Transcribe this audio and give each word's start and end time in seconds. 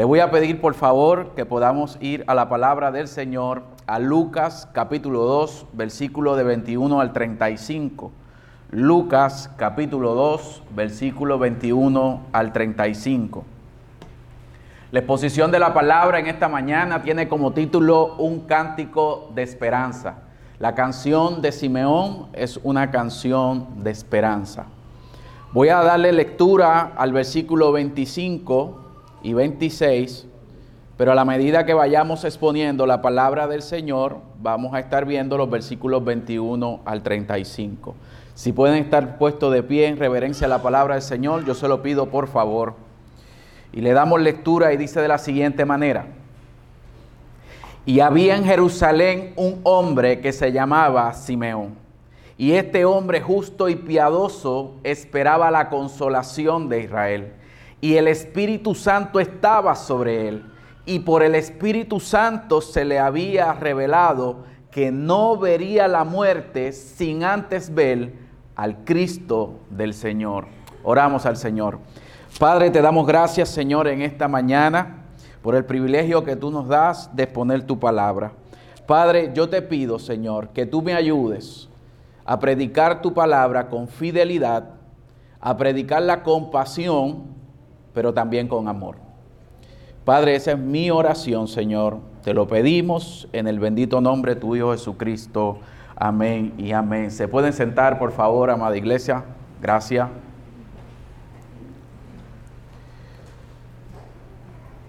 Le 0.00 0.06
voy 0.06 0.20
a 0.20 0.30
pedir 0.30 0.62
por 0.62 0.72
favor 0.72 1.32
que 1.36 1.44
podamos 1.44 1.98
ir 2.00 2.24
a 2.26 2.34
la 2.34 2.48
palabra 2.48 2.90
del 2.90 3.06
Señor, 3.06 3.64
a 3.86 3.98
Lucas 3.98 4.66
capítulo 4.72 5.24
2, 5.24 5.66
versículo 5.74 6.36
de 6.36 6.42
21 6.42 7.02
al 7.02 7.12
35. 7.12 8.10
Lucas 8.70 9.50
capítulo 9.58 10.14
2, 10.14 10.62
versículo 10.74 11.38
21 11.38 12.22
al 12.32 12.50
35. 12.50 13.44
La 14.90 15.00
exposición 15.00 15.50
de 15.50 15.58
la 15.58 15.74
palabra 15.74 16.18
en 16.18 16.28
esta 16.28 16.48
mañana 16.48 17.02
tiene 17.02 17.28
como 17.28 17.52
título 17.52 18.14
Un 18.16 18.46
cántico 18.46 19.30
de 19.34 19.42
esperanza. 19.42 20.14
La 20.58 20.74
canción 20.74 21.42
de 21.42 21.52
Simeón 21.52 22.28
es 22.32 22.58
una 22.62 22.90
canción 22.90 23.84
de 23.84 23.90
esperanza. 23.90 24.64
Voy 25.52 25.68
a 25.68 25.82
darle 25.82 26.10
lectura 26.12 26.94
al 26.96 27.12
versículo 27.12 27.70
25 27.72 28.86
y 29.22 29.32
26, 29.32 30.26
pero 30.96 31.12
a 31.12 31.14
la 31.14 31.24
medida 31.24 31.64
que 31.64 31.74
vayamos 31.74 32.24
exponiendo 32.24 32.86
la 32.86 33.00
palabra 33.00 33.46
del 33.46 33.62
Señor, 33.62 34.18
vamos 34.40 34.74
a 34.74 34.80
estar 34.80 35.06
viendo 35.06 35.38
los 35.38 35.48
versículos 35.48 36.04
21 36.04 36.80
al 36.84 37.02
35. 37.02 37.94
Si 38.34 38.52
pueden 38.52 38.76
estar 38.76 39.18
puestos 39.18 39.52
de 39.52 39.62
pie 39.62 39.86
en 39.86 39.96
reverencia 39.98 40.46
a 40.46 40.50
la 40.50 40.62
palabra 40.62 40.94
del 40.94 41.02
Señor, 41.02 41.44
yo 41.44 41.54
se 41.54 41.68
lo 41.68 41.82
pido 41.82 42.10
por 42.10 42.28
favor. 42.28 42.74
Y 43.72 43.80
le 43.80 43.92
damos 43.92 44.20
lectura 44.20 44.72
y 44.72 44.76
dice 44.76 45.00
de 45.00 45.08
la 45.08 45.18
siguiente 45.18 45.64
manera. 45.64 46.06
Y 47.86 48.00
había 48.00 48.36
en 48.36 48.44
Jerusalén 48.44 49.32
un 49.36 49.60
hombre 49.62 50.20
que 50.20 50.32
se 50.32 50.52
llamaba 50.52 51.12
Simeón. 51.14 51.76
Y 52.36 52.52
este 52.52 52.84
hombre 52.84 53.20
justo 53.20 53.68
y 53.68 53.76
piadoso 53.76 54.76
esperaba 54.82 55.50
la 55.50 55.68
consolación 55.68 56.68
de 56.68 56.82
Israel. 56.82 57.32
Y 57.80 57.96
el 57.96 58.08
Espíritu 58.08 58.74
Santo 58.74 59.20
estaba 59.20 59.74
sobre 59.74 60.28
él. 60.28 60.44
Y 60.86 61.00
por 61.00 61.22
el 61.22 61.34
Espíritu 61.34 62.00
Santo 62.00 62.60
se 62.60 62.84
le 62.84 62.98
había 62.98 63.52
revelado 63.52 64.44
que 64.70 64.90
no 64.90 65.36
vería 65.36 65.88
la 65.88 66.04
muerte 66.04 66.72
sin 66.72 67.24
antes 67.24 67.74
ver 67.74 68.12
al 68.54 68.84
Cristo 68.84 69.60
del 69.70 69.94
Señor. 69.94 70.46
Oramos 70.82 71.26
al 71.26 71.36
Señor. 71.36 71.78
Padre, 72.38 72.70
te 72.70 72.80
damos 72.80 73.06
gracias, 73.06 73.48
Señor, 73.48 73.88
en 73.88 74.02
esta 74.02 74.28
mañana 74.28 75.04
por 75.42 75.54
el 75.54 75.64
privilegio 75.64 76.24
que 76.24 76.36
tú 76.36 76.50
nos 76.50 76.68
das 76.68 77.14
de 77.14 77.24
exponer 77.24 77.66
tu 77.66 77.78
palabra. 77.78 78.32
Padre, 78.86 79.30
yo 79.34 79.48
te 79.48 79.62
pido, 79.62 79.98
Señor, 79.98 80.48
que 80.50 80.66
tú 80.66 80.82
me 80.82 80.94
ayudes 80.94 81.68
a 82.24 82.38
predicar 82.38 83.02
tu 83.02 83.14
palabra 83.14 83.68
con 83.68 83.88
fidelidad, 83.88 84.70
a 85.40 85.56
predicarla 85.56 86.22
con 86.22 86.50
pasión, 86.50 87.24
pero 87.94 88.14
también 88.14 88.48
con 88.48 88.68
amor. 88.68 88.96
Padre, 90.04 90.34
esa 90.34 90.52
es 90.52 90.58
mi 90.58 90.90
oración, 90.90 91.46
Señor. 91.48 91.98
Te 92.22 92.34
lo 92.34 92.48
pedimos 92.48 93.28
en 93.32 93.46
el 93.46 93.60
bendito 93.60 94.00
nombre 94.00 94.34
de 94.34 94.40
tu 94.40 94.56
Hijo 94.56 94.72
Jesucristo. 94.72 95.58
Amén 95.96 96.54
y 96.58 96.72
amén. 96.72 97.10
¿Se 97.10 97.28
pueden 97.28 97.52
sentar, 97.52 97.98
por 97.98 98.12
favor, 98.12 98.50
amada 98.50 98.76
iglesia? 98.76 99.24
Gracias. 99.60 100.08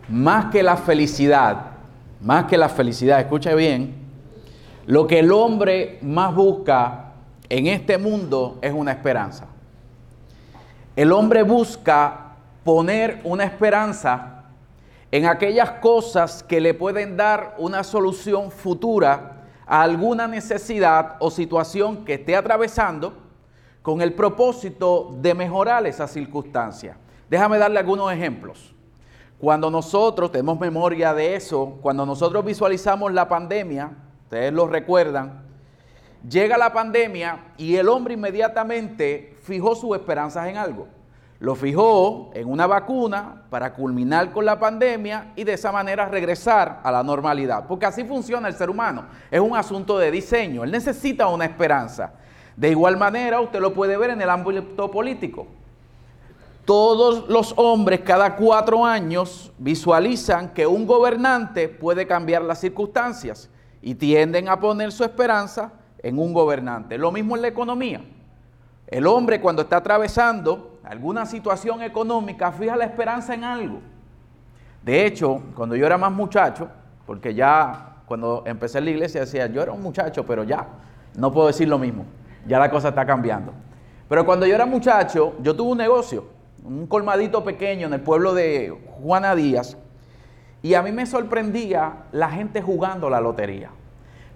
Más 0.10 0.46
que 0.52 0.64
la 0.64 0.76
felicidad, 0.76 1.72
más 2.22 2.46
que 2.46 2.58
la 2.58 2.70
felicidad, 2.70 3.20
escuche 3.20 3.54
bien, 3.56 3.96
lo 4.86 5.08
que 5.08 5.20
el 5.20 5.32
hombre 5.32 6.00
más 6.02 6.34
busca 6.36 7.14
en 7.48 7.68
este 7.68 7.98
mundo 7.98 8.58
es 8.62 8.74
una 8.74 8.92
esperanza. 8.92 9.48
El 10.96 11.12
hombre 11.12 11.44
busca 11.44 12.21
poner 12.64 13.22
una 13.24 13.44
esperanza 13.44 14.44
en 15.12 15.26
aquellas 15.26 15.72
cosas 15.72 16.44
que 16.44 16.62
le 16.62 16.74
pueden 16.74 17.18
dar 17.18 17.56
una 17.58 17.84
solución 17.84 18.52
futura 18.52 19.44
a 19.66 19.82
alguna 19.82 20.28
necesidad 20.28 21.18
o 21.20 21.30
situación 21.32 22.06
que 22.06 22.16
esté 22.16 22.36
atravesando 22.36 23.14
con 23.82 24.02
el 24.02 24.14
propósito 24.14 25.16
de 25.22 25.34
mejorar 25.34 25.86
esa 25.88 26.08
circunstancia. 26.08 26.98
Déjame 27.30 27.58
darle 27.58 27.80
algunos 27.80 28.12
ejemplos. 28.12 28.74
Cuando 29.40 29.72
nosotros 29.72 30.32
tenemos 30.32 30.60
memoria 30.60 31.14
de 31.14 31.36
eso, 31.36 31.80
cuando 31.82 32.06
nosotros 32.06 32.46
visualizamos 32.46 33.12
la 33.12 33.28
pandemia, 33.28 33.92
ustedes 34.24 34.54
lo 34.54 34.68
recuerdan, 34.68 35.42
llega 36.30 36.58
la 36.58 36.72
pandemia 36.72 37.54
y 37.58 37.76
el 37.76 37.90
hombre 37.90 38.14
inmediatamente 38.14 39.36
fijó 39.42 39.74
sus 39.74 39.96
esperanzas 39.96 40.48
en 40.48 40.58
algo 40.58 40.88
lo 41.42 41.56
fijó 41.56 42.30
en 42.36 42.48
una 42.48 42.68
vacuna 42.68 43.42
para 43.50 43.74
culminar 43.74 44.32
con 44.32 44.46
la 44.46 44.60
pandemia 44.60 45.34
y 45.36 45.44
de 45.44 45.54
esa 45.54 45.72
manera 45.72 46.06
regresar 46.06 46.82
a 46.84 46.92
la 46.92 47.02
normalidad. 47.02 47.66
Porque 47.68 47.88
así 47.88 48.04
funciona 48.04 48.48
el 48.48 48.54
ser 48.54 48.70
humano. 48.70 49.06
Es 49.32 49.40
un 49.40 49.58
asunto 49.58 49.98
de 49.98 50.12
diseño. 50.12 50.64
Él 50.64 50.70
necesita 50.70 51.28
una 51.30 51.46
esperanza. 51.46 52.14
De 52.56 52.70
igual 52.70 52.96
manera, 52.96 53.42
usted 53.42 53.60
lo 53.60 53.74
puede 53.74 53.98
ver 53.98 54.12
en 54.12 54.22
el 54.22 54.30
ámbito 54.30 54.92
político. 54.92 55.48
Todos 56.64 57.28
los 57.28 57.56
hombres 57.58 58.02
cada 58.02 58.36
cuatro 58.36 58.86
años 58.86 59.52
visualizan 59.58 60.50
que 60.50 60.68
un 60.68 60.86
gobernante 60.86 61.70
puede 61.70 62.06
cambiar 62.06 62.44
las 62.44 62.60
circunstancias 62.60 63.50
y 63.82 63.96
tienden 63.96 64.48
a 64.48 64.60
poner 64.60 64.92
su 64.92 65.04
esperanza 65.04 65.74
en 66.04 66.20
un 66.20 66.34
gobernante. 66.34 67.00
Lo 67.00 67.12
mismo 67.12 67.36
en 67.36 67.42
la 67.42 67.48
economía. 67.48 68.06
El 68.86 69.08
hombre 69.08 69.42
cuando 69.42 69.64
está 69.64 69.78
atravesando 69.78 70.71
alguna 70.92 71.26
situación 71.26 71.82
económica, 71.82 72.52
fija 72.52 72.76
la 72.76 72.84
esperanza 72.84 73.34
en 73.34 73.46
algo. 73.46 73.80
De 74.84 75.06
hecho, 75.06 75.42
cuando 75.56 75.74
yo 75.78 75.86
era 75.86 75.98
más 75.98 76.12
muchacho, 76.12 76.68
porque 77.06 77.34
ya 77.34 78.04
cuando 78.06 78.44
empecé 78.46 78.82
la 78.82 78.90
iglesia 78.90 79.22
decía, 79.22 79.48
yo 79.48 79.62
era 79.62 79.72
un 79.72 79.82
muchacho, 79.82 80.26
pero 80.26 80.44
ya, 80.44 80.68
no 81.16 81.32
puedo 81.32 81.48
decir 81.48 81.70
lo 81.70 81.80
mismo, 81.80 82.04
ya 82.46 82.60
la 82.60 82.70
cosa 82.70 82.90
está 82.90 83.06
cambiando. 83.06 83.54
Pero 84.10 84.26
cuando 84.26 84.46
yo 84.46 84.54
era 84.54 84.66
muchacho, 84.66 85.36
yo 85.42 85.56
tuve 85.56 85.72
un 85.72 85.78
negocio, 85.78 86.26
un 86.66 86.86
colmadito 86.88 87.42
pequeño 87.42 87.88
en 87.88 87.94
el 87.94 88.02
pueblo 88.02 88.34
de 88.34 88.78
Juana 89.02 89.34
Díaz, 89.34 89.78
y 90.62 90.74
a 90.74 90.82
mí 90.82 90.92
me 90.92 91.06
sorprendía 91.06 92.04
la 92.12 92.30
gente 92.30 92.62
jugando 92.62 93.10
la 93.10 93.22
lotería. 93.22 93.70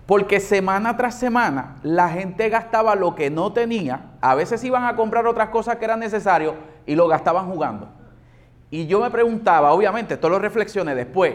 Porque 0.06 0.40
semana 0.40 0.96
tras 0.96 1.18
semana 1.18 1.78
la 1.82 2.10
gente 2.10 2.50
gastaba 2.50 2.94
lo 2.96 3.16
que 3.16 3.32
no 3.32 3.54
tenía, 3.54 4.12
a 4.22 4.36
veces 4.36 4.64
iban 4.64 4.86
a 4.86 4.96
comprar 4.96 5.26
otras 5.26 5.50
cosas 5.50 5.78
que 5.78 5.86
eran 5.86 6.00
necesarias 6.00 6.54
y 6.86 6.96
lo 6.96 7.08
gastaban 7.08 7.50
jugando. 7.50 7.90
Y 8.70 8.86
yo 8.86 9.00
me 9.00 9.10
preguntaba, 9.10 9.72
obviamente, 9.74 10.14
esto 10.14 10.30
lo 10.30 10.38
reflexioné 10.38 10.94
después, 10.94 11.34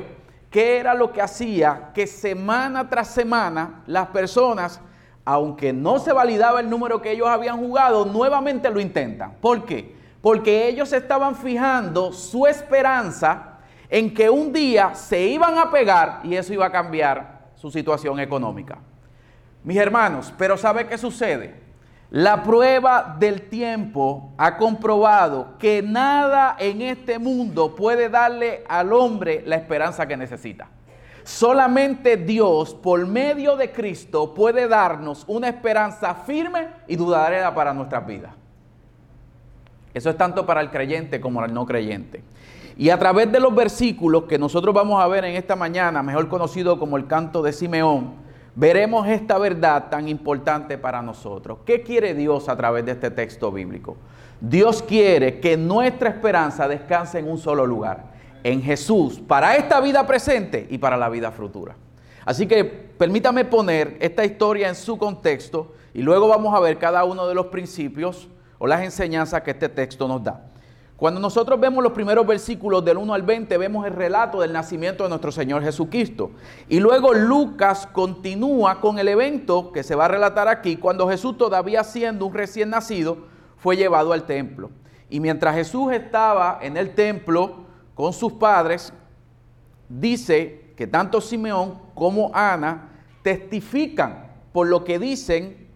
¿qué 0.51 0.79
era 0.79 0.95
lo 0.95 1.13
que 1.13 1.21
hacía 1.21 1.91
que 1.95 2.07
semana 2.07 2.89
tras 2.89 3.09
semana 3.09 3.83
las 3.87 4.09
personas, 4.09 4.81
aunque 5.25 5.73
no 5.73 5.99
se 5.99 6.13
validaba 6.13 6.61
el 6.61 6.71
número 6.71 7.03
que 7.03 7.11
ellos 7.11 7.29
habían 7.29 7.59
jugado, 7.59 8.05
nuevamente 8.05 8.71
lo 8.71 8.81
intentan? 8.81 9.33
¿Por 9.41 9.65
qué? 9.65 9.97
Porque 10.23 10.69
ellos 10.69 10.93
estaban 10.93 11.35
fijando 11.35 12.13
su 12.13 12.47
esperanza 12.47 13.59
en 13.89 14.15
que 14.15 14.31
un 14.31 14.53
día 14.53 14.95
se 14.95 15.21
iban 15.23 15.59
a 15.59 15.73
pegar 15.73 16.21
y 16.23 16.37
eso 16.37 16.53
iba 16.53 16.67
a 16.67 16.71
cambiar 16.71 17.40
su 17.61 17.71
situación 17.71 18.19
económica. 18.21 18.79
Mis 19.65 19.77
hermanos, 19.77 20.33
pero 20.39 20.57
¿sabe 20.57 20.87
qué 20.87 20.97
sucede? 20.97 21.55
La 22.11 22.43
prueba 22.43 23.17
del 23.19 23.43
tiempo 23.43 24.33
ha 24.39 24.57
comprobado 24.57 25.59
que 25.59 25.83
nada 25.83 26.57
en 26.59 26.81
este 26.81 27.19
mundo 27.19 27.77
puede 27.77 28.09
darle 28.09 28.65
al 28.67 28.93
hombre 28.95 29.43
la 29.47 29.57
esperanza 29.57 30.09
que 30.09 30.17
necesita. 30.17 30.69
Solamente 31.23 32.17
Dios, 32.17 32.75
por 32.75 33.07
medio 33.07 33.57
de 33.57 33.71
Cristo, 33.71 34.33
puede 34.33 34.67
darnos 34.67 35.25
una 35.29 35.49
esperanza 35.49 36.15
firme 36.15 36.69
y 36.89 36.97
duradera 36.97 37.55
para 37.55 37.75
nuestras 37.75 38.07
vidas. 38.07 38.33
Eso 39.93 40.09
es 40.09 40.17
tanto 40.17 40.47
para 40.47 40.63
el 40.63 40.71
creyente 40.71 41.21
como 41.21 41.37
para 41.37 41.49
el 41.49 41.55
no 41.55 41.67
creyente. 41.67 42.23
Y 42.81 42.89
a 42.89 42.99
través 42.99 43.31
de 43.31 43.41
los 43.41 43.55
versículos 43.55 44.25
que 44.25 44.39
nosotros 44.39 44.75
vamos 44.75 45.05
a 45.05 45.07
ver 45.07 45.27
en 45.27 45.37
esta 45.37 45.55
mañana, 45.55 46.03
mejor 46.03 46.31
conocido 46.31 46.79
como 46.79 46.97
el 46.97 47.07
canto 47.07 47.43
de 47.43 47.53
Simeón, 47.53 48.15
veremos 48.55 49.07
esta 49.07 49.37
verdad 49.37 49.91
tan 49.91 50.09
importante 50.09 50.79
para 50.79 51.03
nosotros. 51.03 51.59
¿Qué 51.67 51.83
quiere 51.83 52.15
Dios 52.15 52.49
a 52.49 52.57
través 52.57 52.87
de 52.87 52.93
este 52.93 53.11
texto 53.11 53.53
bíblico? 53.53 53.99
Dios 54.41 54.83
quiere 54.83 55.41
que 55.41 55.59
nuestra 55.59 56.09
esperanza 56.09 56.67
descanse 56.69 57.19
en 57.19 57.31
un 57.31 57.37
solo 57.37 57.67
lugar, 57.67 58.15
en 58.45 58.63
Jesús, 58.63 59.21
para 59.21 59.57
esta 59.57 59.79
vida 59.83 60.07
presente 60.07 60.67
y 60.71 60.79
para 60.79 60.97
la 60.97 61.11
vida 61.11 61.31
futura. 61.33 61.77
Así 62.25 62.47
que 62.47 62.65
permítame 62.65 63.45
poner 63.45 63.99
esta 64.01 64.25
historia 64.25 64.71
en 64.71 64.75
su 64.75 64.97
contexto 64.97 65.75
y 65.93 66.01
luego 66.01 66.29
vamos 66.29 66.55
a 66.55 66.61
ver 66.61 66.79
cada 66.79 67.05
uno 67.05 67.29
de 67.29 67.35
los 67.35 67.49
principios 67.49 68.31
o 68.59 68.67
las 68.67 68.81
enseñanzas 68.81 69.43
que 69.43 69.51
este 69.51 69.69
texto 69.69 70.09
nos 70.09 70.25
da. 70.25 70.50
Cuando 71.01 71.19
nosotros 71.19 71.59
vemos 71.59 71.83
los 71.83 71.95
primeros 71.95 72.27
versículos 72.27 72.85
del 72.85 72.99
1 72.99 73.15
al 73.15 73.23
20, 73.23 73.57
vemos 73.57 73.87
el 73.87 73.95
relato 73.95 74.43
del 74.43 74.53
nacimiento 74.53 75.03
de 75.03 75.09
nuestro 75.09 75.33
Señor 75.33 75.63
Jesucristo. 75.63 76.33
Y 76.69 76.79
luego 76.79 77.15
Lucas 77.15 77.87
continúa 77.87 78.83
con 78.83 78.99
el 78.99 79.09
evento 79.09 79.73
que 79.73 79.83
se 79.83 79.95
va 79.95 80.05
a 80.05 80.09
relatar 80.09 80.47
aquí, 80.47 80.77
cuando 80.77 81.09
Jesús 81.09 81.39
todavía 81.39 81.85
siendo 81.85 82.27
un 82.27 82.35
recién 82.35 82.69
nacido, 82.69 83.17
fue 83.57 83.79
llevado 83.79 84.13
al 84.13 84.25
templo. 84.25 84.73
Y 85.09 85.21
mientras 85.21 85.55
Jesús 85.55 85.91
estaba 85.91 86.59
en 86.61 86.77
el 86.77 86.95
templo 86.95 87.65
con 87.95 88.13
sus 88.13 88.35
padres, 88.35 88.93
dice 89.89 90.75
que 90.77 90.87
tanto 90.87 91.23
Simeón 91.23 91.79
como 91.95 92.31
Ana 92.35 92.91
testifican 93.23 94.33
por 94.53 94.67
lo 94.67 94.85
que 94.85 94.99
dicen 94.99 95.67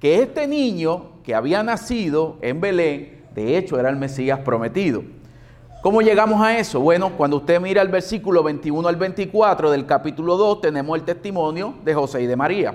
que 0.00 0.22
este 0.22 0.46
niño 0.46 1.20
que 1.22 1.34
había 1.34 1.62
nacido 1.62 2.38
en 2.40 2.62
Belén, 2.62 3.21
de 3.34 3.56
hecho 3.56 3.78
era 3.78 3.88
el 3.88 3.96
Mesías 3.96 4.40
prometido. 4.40 5.02
¿Cómo 5.82 6.00
llegamos 6.00 6.40
a 6.40 6.58
eso? 6.58 6.78
Bueno, 6.78 7.10
cuando 7.16 7.38
usted 7.38 7.60
mira 7.60 7.82
el 7.82 7.88
versículo 7.88 8.44
21 8.44 8.86
al 8.86 8.94
24 8.94 9.70
del 9.70 9.84
capítulo 9.84 10.36
2, 10.36 10.60
tenemos 10.60 10.96
el 10.96 11.04
testimonio 11.04 11.74
de 11.84 11.92
José 11.92 12.22
y 12.22 12.26
de 12.26 12.36
María. 12.36 12.74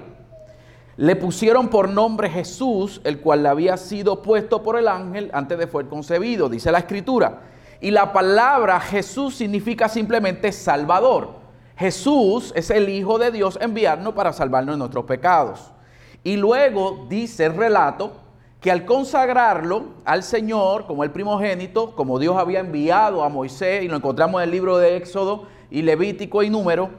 Le 0.97 1.15
pusieron 1.15 1.69
por 1.69 1.87
nombre 1.87 2.29
Jesús, 2.29 2.99
el 3.05 3.19
cual 3.19 3.43
le 3.43 3.49
había 3.49 3.77
sido 3.77 4.21
puesto 4.21 4.61
por 4.61 4.77
el 4.77 4.89
ángel 4.89 5.29
antes 5.31 5.57
de 5.57 5.67
ser 5.67 5.87
concebido, 5.87 6.49
dice 6.49 6.69
la 6.69 6.79
escritura. 6.79 7.43
Y 7.79 7.91
la 7.91 8.11
palabra 8.11 8.79
Jesús 8.79 9.35
significa 9.35 9.87
simplemente 9.87 10.51
Salvador. 10.51 11.35
Jesús 11.77 12.51
es 12.55 12.71
el 12.71 12.89
Hijo 12.89 13.19
de 13.19 13.31
Dios 13.31 13.57
enviarnos 13.61 14.15
para 14.15 14.33
salvarnos 14.33 14.75
de 14.75 14.79
nuestros 14.79 15.05
pecados. 15.05 15.71
Y 16.23 16.35
luego 16.35 17.05
dice 17.07 17.45
el 17.45 17.55
relato 17.55 18.26
que 18.61 18.71
al 18.71 18.85
consagrarlo 18.85 19.85
al 20.03 20.23
Señor 20.23 20.87
como 20.87 21.03
el 21.03 21.11
primogénito, 21.11 21.95
como 21.95 22.19
Dios 22.19 22.37
había 22.37 22.59
enviado 22.59 23.23
a 23.23 23.29
Moisés, 23.29 23.83
y 23.83 23.87
lo 23.87 23.95
encontramos 23.95 24.41
en 24.41 24.45
el 24.45 24.51
libro 24.51 24.77
de 24.77 24.97
Éxodo 24.97 25.47
y 25.69 25.83
Levítico 25.83 26.41
y 26.43 26.49
Número, 26.49 26.89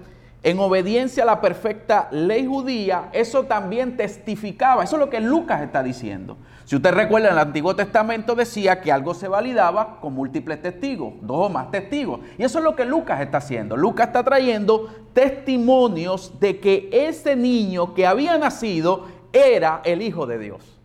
en 0.44 0.60
obediencia 0.60 1.24
a 1.24 1.26
la 1.26 1.40
perfecta 1.40 2.08
ley 2.12 2.46
judía, 2.46 3.08
eso 3.12 3.44
también 3.44 3.96
testificaba, 3.96 4.84
eso 4.84 4.96
es 4.96 5.00
lo 5.00 5.10
que 5.10 5.20
Lucas 5.20 5.62
está 5.62 5.82
diciendo. 5.82 6.36
Si 6.64 6.76
usted 6.76 6.92
recuerda, 6.92 7.28
en 7.28 7.32
el 7.32 7.40
Antiguo 7.40 7.74
Testamento 7.74 8.34
decía 8.34 8.80
que 8.80 8.92
algo 8.92 9.14
se 9.14 9.26
validaba 9.26 9.98
con 10.00 10.12
múltiples 10.12 10.62
testigos, 10.62 11.14
dos 11.22 11.46
o 11.46 11.48
más 11.48 11.70
testigos. 11.70 12.20
Y 12.36 12.44
eso 12.44 12.58
es 12.58 12.64
lo 12.64 12.76
que 12.76 12.84
Lucas 12.84 13.20
está 13.20 13.38
haciendo. 13.38 13.74
Lucas 13.76 14.08
está 14.08 14.22
trayendo 14.22 14.88
testimonios 15.14 16.38
de 16.38 16.60
que 16.60 16.90
ese 16.92 17.34
niño 17.36 17.94
que 17.94 18.06
había 18.06 18.36
nacido 18.36 19.06
era 19.32 19.80
el 19.84 20.02
Hijo 20.02 20.26
de 20.26 20.38
Dios. 20.38 20.77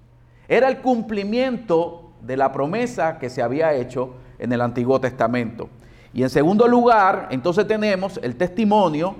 Era 0.53 0.69
el 0.69 0.81
cumplimiento 0.81 2.11
de 2.21 2.37
la 2.37 2.51
promesa 2.51 3.17
que 3.17 3.31
se 3.31 3.41
había 3.41 3.73
hecho 3.73 4.13
en 4.37 4.53
el 4.53 4.61
Antiguo 4.61 5.01
Testamento. 5.01 5.67
Y 6.13 6.21
en 6.21 6.29
segundo 6.29 6.67
lugar, 6.67 7.29
entonces 7.31 7.67
tenemos 7.67 8.19
el 8.21 8.35
testimonio 8.35 9.15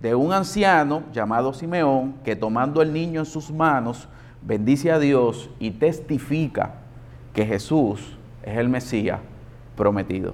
de 0.00 0.14
un 0.14 0.32
anciano 0.32 1.02
llamado 1.12 1.52
Simeón 1.52 2.14
que 2.24 2.34
tomando 2.34 2.80
el 2.80 2.94
niño 2.94 3.20
en 3.20 3.26
sus 3.26 3.50
manos 3.50 4.08
bendice 4.40 4.90
a 4.90 4.98
Dios 4.98 5.50
y 5.58 5.72
testifica 5.72 6.76
que 7.34 7.44
Jesús 7.44 8.16
es 8.42 8.56
el 8.56 8.70
Mesías 8.70 9.20
prometido. 9.76 10.32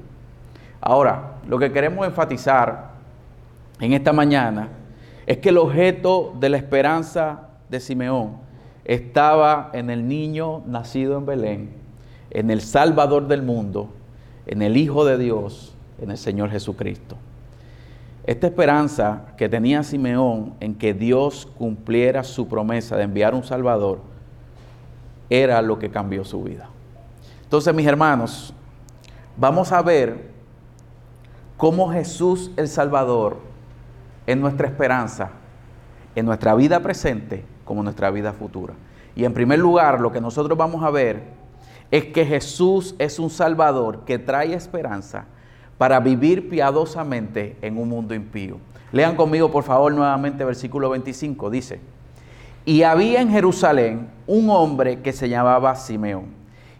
Ahora, 0.81 1.39
lo 1.49 1.59
que 1.59 1.73
queremos 1.73 2.07
enfatizar 2.07 2.93
en 3.81 3.95
esta 3.95 4.13
mañana 4.13 4.69
es 5.27 5.39
que 5.39 5.49
el 5.49 5.59
objeto 5.59 6.37
de 6.39 6.51
la 6.51 6.57
esperanza 6.57 7.49
de 7.69 7.81
Simeón 7.81 8.46
estaba 8.87 9.71
en 9.73 9.91
el 9.91 10.07
niño 10.07 10.63
nacido 10.65 11.19
en 11.19 11.27
Belén, 11.27 11.71
en 12.31 12.51
el 12.53 12.61
Salvador 12.61 13.27
del 13.27 13.43
mundo, 13.43 13.91
en 14.47 14.63
el 14.63 14.77
Hijo 14.77 15.05
de 15.05 15.19
Dios, 15.19 15.75
en 16.01 16.13
el 16.13 16.17
Señor 16.17 16.51
Jesucristo. 16.51 17.17
Esta 18.25 18.47
esperanza 18.47 19.35
que 19.37 19.49
tenía 19.49 19.83
Simeón 19.83 20.55
en 20.61 20.77
que 20.77 20.95
Dios 20.95 21.47
cumpliera 21.59 22.23
su 22.23 22.47
promesa 22.47 22.97
de 22.97 23.03
enviar 23.03 23.35
un 23.35 23.43
Salvador 23.43 24.01
era 25.29 25.61
lo 25.63 25.81
que 25.81 25.91
cambió 25.91 26.25
su 26.25 26.45
vida. 26.45 26.69
Entonces, 27.43 27.75
mis 27.75 27.87
hermanos, 27.87 28.55
vamos 29.37 29.73
a 29.73 29.83
ver 29.83 30.31
cómo 31.57 31.91
Jesús 31.91 32.53
el 32.57 32.69
Salvador 32.69 33.39
es 34.29 34.37
nuestra 34.37 34.69
esperanza 34.69 35.31
en 36.15 36.25
nuestra 36.25 36.55
vida 36.55 36.81
presente 36.81 37.56
como 37.67 37.83
nuestra 37.83 38.11
vida 38.11 38.33
futura. 38.33 38.73
Y 39.15 39.25
en 39.25 39.35
primer 39.35 39.59
lugar, 39.59 40.01
lo 40.01 40.11
que 40.11 40.21
nosotros 40.23 40.57
vamos 40.57 40.83
a 40.83 40.91
ver 40.91 41.25
es 41.91 42.07
que 42.07 42.25
Jesús 42.25 42.95
es 42.99 43.19
un 43.19 43.29
Salvador 43.29 44.05
que 44.07 44.19
trae 44.19 44.55
esperanza 44.55 45.27
para 45.77 46.01
vivir 46.01 46.49
piadosamente 46.49 47.57
en 47.61 47.77
un 47.77 47.91
mundo 47.91 48.15
impío. 48.15 48.57
Lean 48.93 49.17
conmigo, 49.17 49.51
por 49.51 49.65
favor, 49.65 49.93
nuevamente 49.93 50.45
versículo 50.45 50.89
25. 50.91 51.51
Dice, 51.51 51.81
y 52.65 52.83
había 52.83 53.21
en 53.21 53.31
Jerusalén 53.31 54.09
un 54.27 54.49
hombre 54.51 55.01
que 55.01 55.13
se 55.13 55.29
llamaba 55.29 55.75
Simeón. 55.77 56.27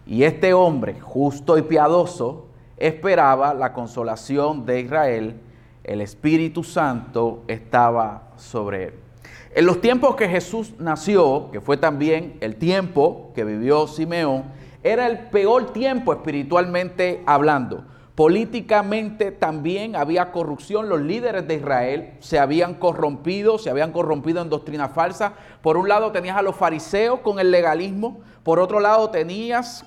Y 0.05 0.23
este 0.23 0.53
hombre, 0.53 0.99
justo 0.99 1.57
y 1.57 1.61
piadoso, 1.61 2.47
esperaba 2.77 3.53
la 3.53 3.73
consolación 3.73 4.65
de 4.65 4.81
Israel. 4.81 5.35
El 5.83 6.01
Espíritu 6.01 6.63
Santo 6.63 7.43
estaba 7.47 8.29
sobre 8.35 8.83
él. 8.85 9.06
En 9.51 9.65
los 9.65 9.81
tiempos 9.81 10.15
que 10.15 10.27
Jesús 10.27 10.73
nació, 10.79 11.49
que 11.51 11.61
fue 11.61 11.77
también 11.77 12.37
el 12.41 12.57
tiempo 12.57 13.31
que 13.33 13.43
vivió 13.43 13.87
Simeón, 13.87 14.45
era 14.83 15.07
el 15.07 15.29
peor 15.29 15.73
tiempo 15.73 16.13
espiritualmente 16.13 17.23
hablando. 17.25 17.85
Políticamente 18.15 19.31
también 19.31 19.95
había 19.95 20.31
corrupción, 20.31 20.89
los 20.89 21.01
líderes 21.01 21.47
de 21.47 21.55
Israel 21.55 22.13
se 22.19 22.39
habían 22.39 22.73
corrompido, 22.73 23.59
se 23.59 23.69
habían 23.69 23.91
corrompido 23.91 24.41
en 24.41 24.49
doctrina 24.49 24.89
falsa. 24.89 25.33
Por 25.61 25.77
un 25.77 25.87
lado 25.87 26.11
tenías 26.11 26.35
a 26.35 26.41
los 26.41 26.55
fariseos 26.55 27.19
con 27.19 27.39
el 27.39 27.51
legalismo, 27.51 28.21
por 28.43 28.59
otro 28.59 28.79
lado 28.79 29.11
tenías 29.11 29.85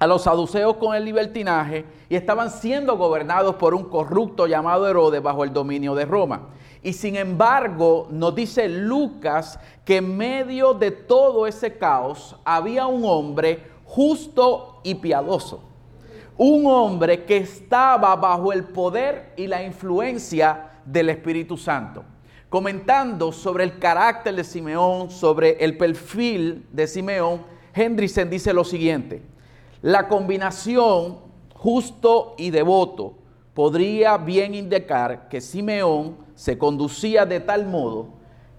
a 0.00 0.06
los 0.06 0.22
saduceos 0.22 0.76
con 0.76 0.96
el 0.96 1.04
libertinaje 1.04 1.84
y 2.08 2.16
estaban 2.16 2.50
siendo 2.50 2.96
gobernados 2.96 3.54
por 3.56 3.74
un 3.74 3.84
corrupto 3.84 4.46
llamado 4.46 4.88
Herodes 4.88 5.22
bajo 5.22 5.44
el 5.44 5.52
dominio 5.52 5.94
de 5.94 6.04
Roma. 6.04 6.48
Y 6.84 6.92
sin 6.92 7.16
embargo, 7.16 8.08
nos 8.10 8.34
dice 8.34 8.68
Lucas 8.68 9.58
que 9.86 9.96
en 9.96 10.16
medio 10.18 10.74
de 10.74 10.90
todo 10.90 11.46
ese 11.46 11.78
caos 11.78 12.36
había 12.44 12.86
un 12.86 13.06
hombre 13.06 13.62
justo 13.86 14.80
y 14.82 14.94
piadoso. 14.94 15.64
Un 16.36 16.66
hombre 16.66 17.24
que 17.24 17.38
estaba 17.38 18.14
bajo 18.16 18.52
el 18.52 18.64
poder 18.64 19.32
y 19.34 19.46
la 19.46 19.62
influencia 19.62 20.72
del 20.84 21.08
Espíritu 21.08 21.56
Santo. 21.56 22.04
Comentando 22.50 23.32
sobre 23.32 23.64
el 23.64 23.78
carácter 23.78 24.36
de 24.36 24.44
Simeón, 24.44 25.10
sobre 25.10 25.64
el 25.64 25.78
perfil 25.78 26.66
de 26.70 26.86
Simeón, 26.86 27.46
Hendrickson 27.74 28.28
dice 28.28 28.52
lo 28.52 28.62
siguiente. 28.62 29.22
La 29.80 30.06
combinación 30.06 31.16
justo 31.54 32.34
y 32.36 32.50
devoto 32.50 33.14
podría 33.54 34.18
bien 34.18 34.54
indicar 34.54 35.30
que 35.30 35.40
Simeón 35.40 36.23
se 36.34 36.58
conducía 36.58 37.26
de 37.26 37.40
tal 37.40 37.66
modo 37.66 38.08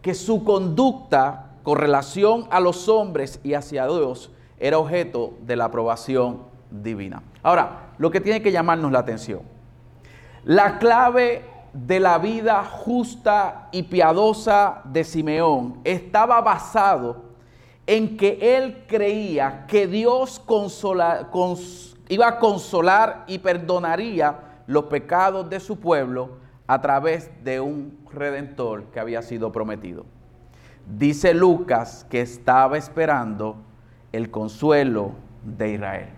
que 0.02 0.14
su 0.14 0.44
conducta 0.44 1.52
con 1.64 1.78
relación 1.78 2.48
a 2.52 2.60
los 2.60 2.88
hombres 2.88 3.40
y 3.44 3.54
hacia 3.54 3.88
Dios 3.88 4.32
era 4.60 4.78
objeto 4.78 5.34
de 5.42 5.56
la 5.56 5.66
aprobación 5.66 6.44
divina. 6.70 7.24
Ahora, 7.44 7.94
lo 7.98 8.12
que 8.12 8.22
tiene 8.22 8.42
que 8.42 8.52
llamarnos 8.52 8.92
la 8.92 9.00
atención, 9.00 9.42
la 10.44 10.78
clave 10.78 11.44
de 11.74 12.00
la 12.00 12.20
vida 12.20 12.64
justa 12.64 13.68
y 13.72 13.84
piadosa 13.84 14.82
de 14.86 15.04
Simeón 15.04 15.80
estaba 15.84 16.40
basado 16.42 17.24
en 17.88 18.16
que 18.16 18.58
él 18.58 18.86
creía 18.88 19.66
que 19.68 19.88
Dios 19.88 20.42
iba 22.08 22.28
a 22.28 22.40
consolar 22.40 23.24
y 23.28 23.40
perdonaría 23.40 24.40
los 24.68 24.86
pecados 24.86 25.50
de 25.50 25.60
su 25.60 25.80
pueblo 25.80 26.45
a 26.68 26.82
través 26.82 27.30
de 27.44 27.60
un 27.60 27.98
redentor 28.12 28.86
que 28.86 29.00
había 29.00 29.22
sido 29.22 29.52
prometido. 29.52 30.06
Dice 30.98 31.34
Lucas 31.34 32.06
que 32.10 32.22
estaba 32.22 32.78
esperando 32.78 33.58
el 34.12 34.32
consuelo 34.32 35.12
de 35.44 35.74
Israel. 35.74 36.10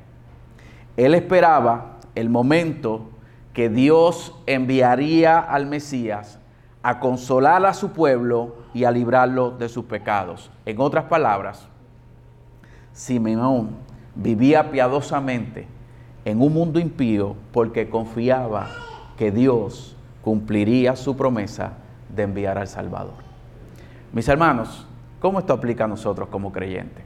Él 0.95 1.13
esperaba 1.13 1.97
el 2.15 2.29
momento 2.29 3.09
que 3.53 3.69
Dios 3.69 4.35
enviaría 4.45 5.39
al 5.39 5.65
Mesías 5.65 6.39
a 6.83 6.99
consolar 6.99 7.65
a 7.65 7.73
su 7.73 7.91
pueblo 7.91 8.55
y 8.73 8.83
a 8.83 8.91
librarlo 8.91 9.51
de 9.51 9.67
sus 9.67 9.85
pecados. 9.85 10.51
En 10.65 10.79
otras 10.79 11.05
palabras, 11.05 11.67
Simeón 12.93 13.71
vivía 14.15 14.71
piadosamente 14.71 15.67
en 16.23 16.41
un 16.41 16.53
mundo 16.53 16.79
impío 16.79 17.35
porque 17.51 17.89
confiaba 17.89 18.67
que 19.17 19.31
Dios 19.31 19.96
cumpliría 20.27 20.97
su 20.97 21.15
promesa 21.15 21.71
de 22.13 22.23
enviar 22.23 22.57
al 22.57 22.67
Salvador. 22.67 23.13
Mis 24.11 24.27
hermanos, 24.27 24.85
¿cómo 25.21 25.39
esto 25.39 25.53
aplica 25.53 25.85
a 25.85 25.87
nosotros 25.87 26.27
como 26.27 26.51
creyentes? 26.51 27.05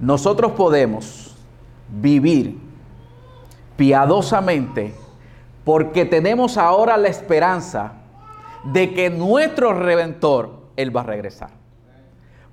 Nosotros 0.00 0.52
podemos 0.52 1.36
vivir 1.90 2.58
piadosamente 3.76 4.94
porque 5.62 6.06
tenemos 6.06 6.56
ahora 6.56 6.96
la 6.96 7.08
esperanza 7.08 7.92
de 8.64 8.94
que 8.94 9.10
nuestro 9.10 9.74
redentor, 9.74 10.70
Él 10.74 10.96
va 10.96 11.02
a 11.02 11.04
regresar. 11.04 11.50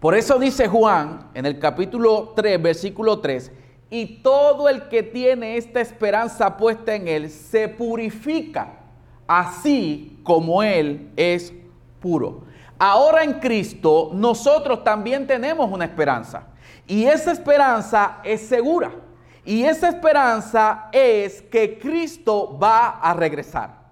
Por 0.01 0.13
eso 0.13 0.39
dice 0.39 0.68
Juan 0.68 1.30
en 1.36 1.46
el 1.46 1.58
capítulo 1.58 2.34
3, 2.36 2.62
versículo 2.62 3.20
3, 3.20 3.50
y 3.89 4.18
todo 4.22 4.68
el 4.68 4.88
que 4.89 5.04
tiene 5.04 5.58
esta 5.58 5.82
esperanza 5.82 6.58
puesta 6.58 6.96
en 6.96 7.08
Él 7.08 7.30
se 7.30 7.68
purifica, 7.68 8.74
así 9.27 10.20
como 10.24 10.63
Él 10.63 11.12
es 11.15 11.54
puro. 12.00 12.44
Ahora 12.77 13.24
en 13.24 13.34
Cristo 13.39 14.12
nosotros 14.13 14.84
también 14.84 15.25
tenemos 15.25 15.72
una 15.72 15.86
esperanza. 15.86 16.48
Y 16.88 17.06
esa 17.06 17.32
esperanza 17.32 18.18
es 18.24 18.42
segura. 18.42 18.92
Y 19.46 19.63
esa 19.63 19.89
esperanza 19.89 20.89
es 20.92 21.42
que 21.44 21.77
Cristo 21.77 22.58
va 22.58 23.00
a 23.00 23.13
regresar. 23.13 23.86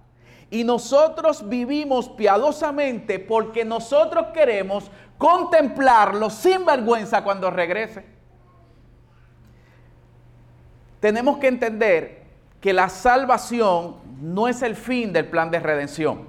Y 0.49 0.63
nosotros 0.63 1.47
vivimos 1.47 2.09
piadosamente 2.09 3.19
porque 3.19 3.63
nosotros 3.63 4.27
queremos 4.33 4.89
contemplarlo 5.17 6.29
sin 6.29 6.65
vergüenza 6.65 7.23
cuando 7.23 7.49
regrese. 7.49 8.12
Tenemos 11.03 11.37
que 11.37 11.49
entender 11.49 12.23
que 12.61 12.71
la 12.71 12.87
salvación 12.87 13.97
no 14.21 14.47
es 14.47 14.61
el 14.61 14.73
fin 14.73 15.11
del 15.11 15.25
plan 15.25 15.51
de 15.51 15.59
redención. 15.59 16.21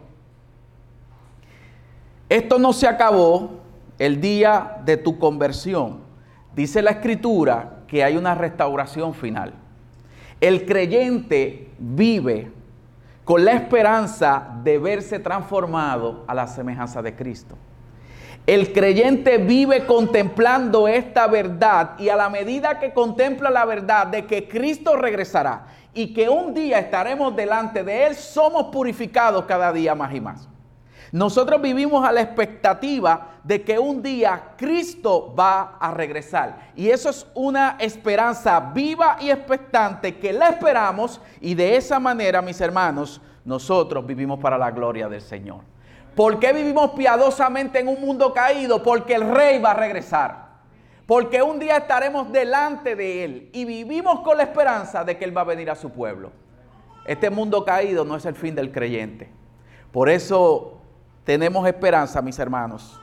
Esto 2.28 2.59
no 2.59 2.73
se 2.73 2.88
acabó 2.88 3.61
el 4.00 4.21
día 4.21 4.78
de 4.85 4.97
tu 4.97 5.16
conversión. 5.16 6.00
Dice 6.57 6.83
la 6.83 6.90
escritura 6.90 7.85
que 7.87 8.02
hay 8.02 8.16
una 8.16 8.35
restauración 8.35 9.14
final. 9.14 9.54
El 10.40 10.66
creyente 10.66 11.71
vive 11.78 12.50
con 13.23 13.45
la 13.45 13.52
esperanza 13.52 14.59
de 14.64 14.76
verse 14.78 15.21
transformado 15.21 16.25
a 16.26 16.35
la 16.35 16.49
semejanza 16.49 17.00
de 17.00 17.14
Cristo. 17.14 17.57
El 18.46 18.74
creyente 18.74 19.38
vive 19.38 19.86
contemplando 19.86 20.86
esta 20.86 21.26
verdad 21.26 21.98
y 21.98 22.10
a 22.10 22.16
la 22.16 22.28
medida 22.28 22.78
que 22.78 22.92
contempla 22.92 23.48
la 23.50 23.64
verdad 23.64 24.06
de 24.06 24.26
que 24.26 24.46
Cristo 24.46 24.96
regresará 24.96 25.66
y 25.94 26.12
que 26.12 26.28
un 26.28 26.52
día 26.52 26.78
estaremos 26.78 27.34
delante 27.34 27.82
de 27.82 28.06
Él, 28.06 28.14
somos 28.14 28.64
purificados 28.64 29.46
cada 29.46 29.72
día 29.72 29.94
más 29.94 30.14
y 30.14 30.20
más. 30.20 30.48
Nosotros 31.10 31.62
vivimos 31.62 32.04
a 32.04 32.12
la 32.12 32.20
expectativa 32.20 33.28
de 33.44 33.62
que 33.62 33.78
un 33.78 34.02
día 34.02 34.52
Cristo 34.58 35.32
va 35.38 35.78
a 35.80 35.92
regresar. 35.92 36.72
Y 36.76 36.90
eso 36.90 37.08
es 37.08 37.26
una 37.34 37.76
esperanza 37.78 38.60
viva 38.60 39.16
y 39.20 39.30
expectante 39.30 40.18
que 40.18 40.34
la 40.34 40.50
esperamos 40.50 41.18
y 41.40 41.54
de 41.54 41.76
esa 41.76 41.98
manera, 41.98 42.42
mis 42.42 42.60
hermanos, 42.60 43.22
nosotros 43.44 44.04
vivimos 44.04 44.38
para 44.38 44.58
la 44.58 44.70
gloria 44.70 45.08
del 45.08 45.22
Señor. 45.22 45.74
¿Por 46.14 46.38
qué 46.38 46.52
vivimos 46.52 46.92
piadosamente 46.92 47.80
en 47.80 47.88
un 47.88 48.00
mundo 48.00 48.33
caído? 48.33 48.83
Porque 48.83 49.14
el 49.14 49.28
rey 49.28 49.61
va 49.61 49.73
a 49.73 49.75
regresar. 49.75 50.44
Porque 51.06 51.42
un 51.42 51.59
día 51.59 51.78
estaremos 51.78 52.30
delante 52.33 52.97
de 52.97 53.25
Él 53.25 53.50
y 53.52 53.64
vivimos 53.64 54.21
con 54.21 54.37
la 54.37 54.44
esperanza 54.44 55.04
de 55.04 55.18
que 55.18 55.25
Él 55.25 55.37
va 55.37 55.42
a 55.42 55.44
venir 55.44 55.71
a 55.71 55.75
su 55.75 55.90
pueblo. 55.90 56.33
Este 57.04 57.28
mundo 57.28 57.64
caído 57.64 58.04
no 58.04 58.16
es 58.16 58.25
el 58.25 58.35
fin 58.35 58.54
del 58.54 58.73
creyente. 58.73 59.28
Por 59.92 60.09
eso 60.09 60.80
tenemos 61.25 61.66
esperanza, 61.66 62.23
mis 62.23 62.38
hermanos, 62.38 62.99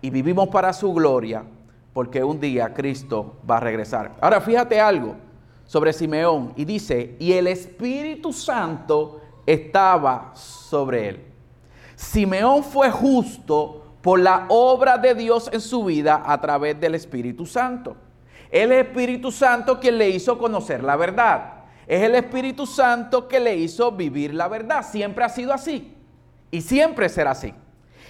y 0.00 0.10
vivimos 0.10 0.48
para 0.48 0.72
su 0.72 0.92
gloria, 0.92 1.44
porque 1.92 2.22
un 2.22 2.38
día 2.38 2.72
Cristo 2.72 3.36
va 3.48 3.56
a 3.56 3.60
regresar. 3.60 4.12
Ahora 4.20 4.40
fíjate 4.40 4.80
algo 4.80 5.16
sobre 5.64 5.92
Simeón, 5.92 6.52
y 6.56 6.64
dice, 6.64 7.16
y 7.20 7.32
el 7.32 7.46
Espíritu 7.46 8.32
Santo 8.32 9.20
estaba 9.46 10.32
sobre 10.34 11.08
él. 11.08 11.29
Simeón 12.00 12.64
fue 12.64 12.90
justo 12.90 13.84
por 14.00 14.20
la 14.20 14.46
obra 14.48 14.96
de 14.96 15.14
Dios 15.14 15.50
en 15.52 15.60
su 15.60 15.84
vida 15.84 16.22
a 16.24 16.40
través 16.40 16.80
del 16.80 16.94
Espíritu 16.94 17.44
Santo. 17.44 17.94
El 18.50 18.72
Espíritu 18.72 19.30
Santo 19.30 19.78
quien 19.78 19.98
le 19.98 20.08
hizo 20.08 20.38
conocer 20.38 20.82
la 20.82 20.96
verdad. 20.96 21.56
Es 21.86 22.02
el 22.02 22.14
Espíritu 22.14 22.66
Santo 22.66 23.28
que 23.28 23.38
le 23.38 23.54
hizo 23.54 23.92
vivir 23.92 24.32
la 24.32 24.48
verdad. 24.48 24.82
Siempre 24.82 25.24
ha 25.24 25.28
sido 25.28 25.52
así. 25.52 25.94
Y 26.50 26.62
siempre 26.62 27.10
será 27.10 27.32
así. 27.32 27.52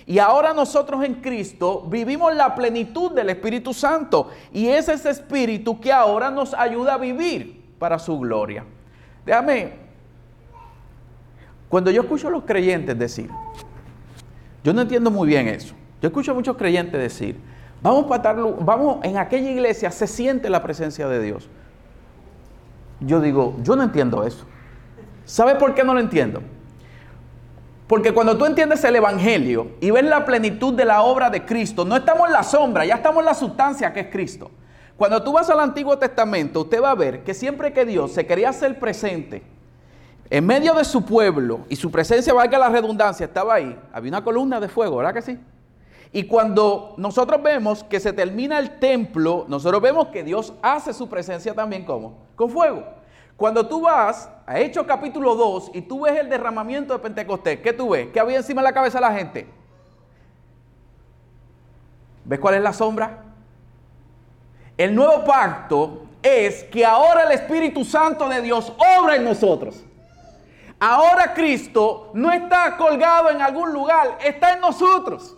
Y 0.06 0.20
ahora 0.20 0.54
nosotros 0.54 1.02
en 1.02 1.14
Cristo 1.14 1.82
vivimos 1.88 2.32
la 2.36 2.54
plenitud 2.54 3.10
del 3.10 3.30
Espíritu 3.30 3.74
Santo. 3.74 4.30
Y 4.52 4.68
es 4.68 4.88
ese 4.88 5.10
Espíritu 5.10 5.80
que 5.80 5.92
ahora 5.92 6.30
nos 6.30 6.54
ayuda 6.54 6.94
a 6.94 6.98
vivir 6.98 7.74
para 7.80 7.98
su 7.98 8.16
gloria. 8.20 8.64
Déjame, 9.26 9.72
cuando 11.68 11.90
yo 11.90 12.02
escucho 12.02 12.28
a 12.28 12.30
los 12.30 12.44
creyentes 12.44 12.96
decir, 12.96 13.28
yo 14.62 14.72
no 14.72 14.82
entiendo 14.82 15.10
muy 15.10 15.28
bien 15.28 15.48
eso. 15.48 15.74
Yo 16.02 16.08
escucho 16.08 16.32
a 16.32 16.34
muchos 16.34 16.56
creyentes 16.56 17.00
decir, 17.00 17.36
vamos 17.82 18.06
para 18.06 18.32
vamos, 18.32 18.98
en 19.02 19.16
aquella 19.18 19.50
iglesia 19.50 19.90
se 19.90 20.06
siente 20.06 20.48
la 20.50 20.62
presencia 20.62 21.08
de 21.08 21.22
Dios. 21.22 21.48
Yo 23.00 23.20
digo, 23.20 23.56
yo 23.62 23.76
no 23.76 23.82
entiendo 23.82 24.24
eso. 24.24 24.44
¿Sabe 25.24 25.54
por 25.54 25.74
qué 25.74 25.84
no 25.84 25.94
lo 25.94 26.00
entiendo? 26.00 26.42
Porque 27.86 28.12
cuando 28.12 28.36
tú 28.36 28.44
entiendes 28.44 28.84
el 28.84 28.96
Evangelio 28.96 29.72
y 29.80 29.90
ves 29.90 30.04
la 30.04 30.24
plenitud 30.24 30.74
de 30.74 30.84
la 30.84 31.02
obra 31.02 31.30
de 31.30 31.44
Cristo, 31.44 31.84
no 31.84 31.96
estamos 31.96 32.26
en 32.28 32.32
la 32.32 32.42
sombra, 32.42 32.84
ya 32.84 32.96
estamos 32.96 33.20
en 33.20 33.26
la 33.26 33.34
sustancia 33.34 33.92
que 33.92 34.00
es 34.00 34.06
Cristo. 34.08 34.50
Cuando 34.96 35.22
tú 35.22 35.32
vas 35.32 35.48
al 35.50 35.60
Antiguo 35.60 35.98
Testamento, 35.98 36.60
usted 36.60 36.82
va 36.82 36.90
a 36.90 36.94
ver 36.94 37.24
que 37.24 37.34
siempre 37.34 37.72
que 37.72 37.86
Dios 37.86 38.12
se 38.12 38.26
quería 38.26 38.50
hacer 38.50 38.78
presente 38.78 39.42
en 40.30 40.46
medio 40.46 40.74
de 40.74 40.84
su 40.84 41.04
pueblo, 41.04 41.60
y 41.68 41.74
su 41.74 41.90
presencia, 41.90 42.32
valga 42.32 42.56
la 42.56 42.68
redundancia, 42.68 43.26
estaba 43.26 43.54
ahí, 43.54 43.76
había 43.92 44.10
una 44.10 44.22
columna 44.22 44.60
de 44.60 44.68
fuego, 44.68 44.96
¿verdad 44.96 45.12
que 45.12 45.22
sí? 45.22 45.38
Y 46.12 46.24
cuando 46.24 46.94
nosotros 46.96 47.42
vemos 47.42 47.82
que 47.84 47.98
se 47.98 48.12
termina 48.12 48.58
el 48.58 48.78
templo, 48.78 49.44
nosotros 49.48 49.82
vemos 49.82 50.08
que 50.08 50.22
Dios 50.22 50.52
hace 50.62 50.92
su 50.92 51.08
presencia 51.08 51.52
también 51.54 51.84
como 51.84 52.18
con 52.36 52.48
fuego. 52.48 52.84
Cuando 53.36 53.66
tú 53.66 53.82
vas 53.82 54.28
a 54.46 54.58
Hechos 54.60 54.86
capítulo 54.86 55.34
2 55.34 55.70
y 55.74 55.82
tú 55.82 56.02
ves 56.02 56.18
el 56.18 56.28
derramamiento 56.28 56.92
de 56.92 56.98
Pentecostés, 57.00 57.60
¿qué 57.60 57.72
tú 57.72 57.90
ves? 57.90 58.08
¿Qué 58.12 58.20
había 58.20 58.36
encima 58.36 58.60
de 58.60 58.68
la 58.68 58.72
cabeza 58.72 58.98
de 58.98 59.02
la 59.02 59.14
gente? 59.14 59.48
¿Ves 62.24 62.38
cuál 62.38 62.54
es 62.54 62.62
la 62.62 62.72
sombra? 62.72 63.24
El 64.76 64.94
nuevo 64.94 65.24
pacto 65.24 66.02
es 66.22 66.64
que 66.64 66.84
ahora 66.84 67.24
el 67.24 67.32
Espíritu 67.32 67.84
Santo 67.84 68.28
de 68.28 68.42
Dios 68.42 68.72
obra 68.98 69.16
en 69.16 69.24
nosotros. 69.24 69.84
Ahora 70.80 71.34
Cristo 71.34 72.10
no 72.14 72.32
está 72.32 72.74
colgado 72.78 73.28
en 73.28 73.42
algún 73.42 73.70
lugar, 73.70 74.16
está 74.24 74.54
en 74.54 74.60
nosotros. 74.60 75.36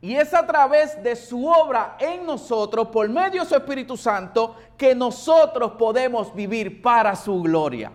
Y 0.00 0.14
es 0.14 0.32
a 0.34 0.46
través 0.46 1.02
de 1.02 1.16
su 1.16 1.48
obra 1.48 1.96
en 1.98 2.24
nosotros, 2.24 2.88
por 2.88 3.08
medio 3.08 3.42
de 3.42 3.48
su 3.48 3.56
Espíritu 3.56 3.96
Santo, 3.96 4.54
que 4.78 4.94
nosotros 4.94 5.72
podemos 5.72 6.32
vivir 6.32 6.80
para 6.80 7.16
su 7.16 7.42
gloria. 7.42 7.90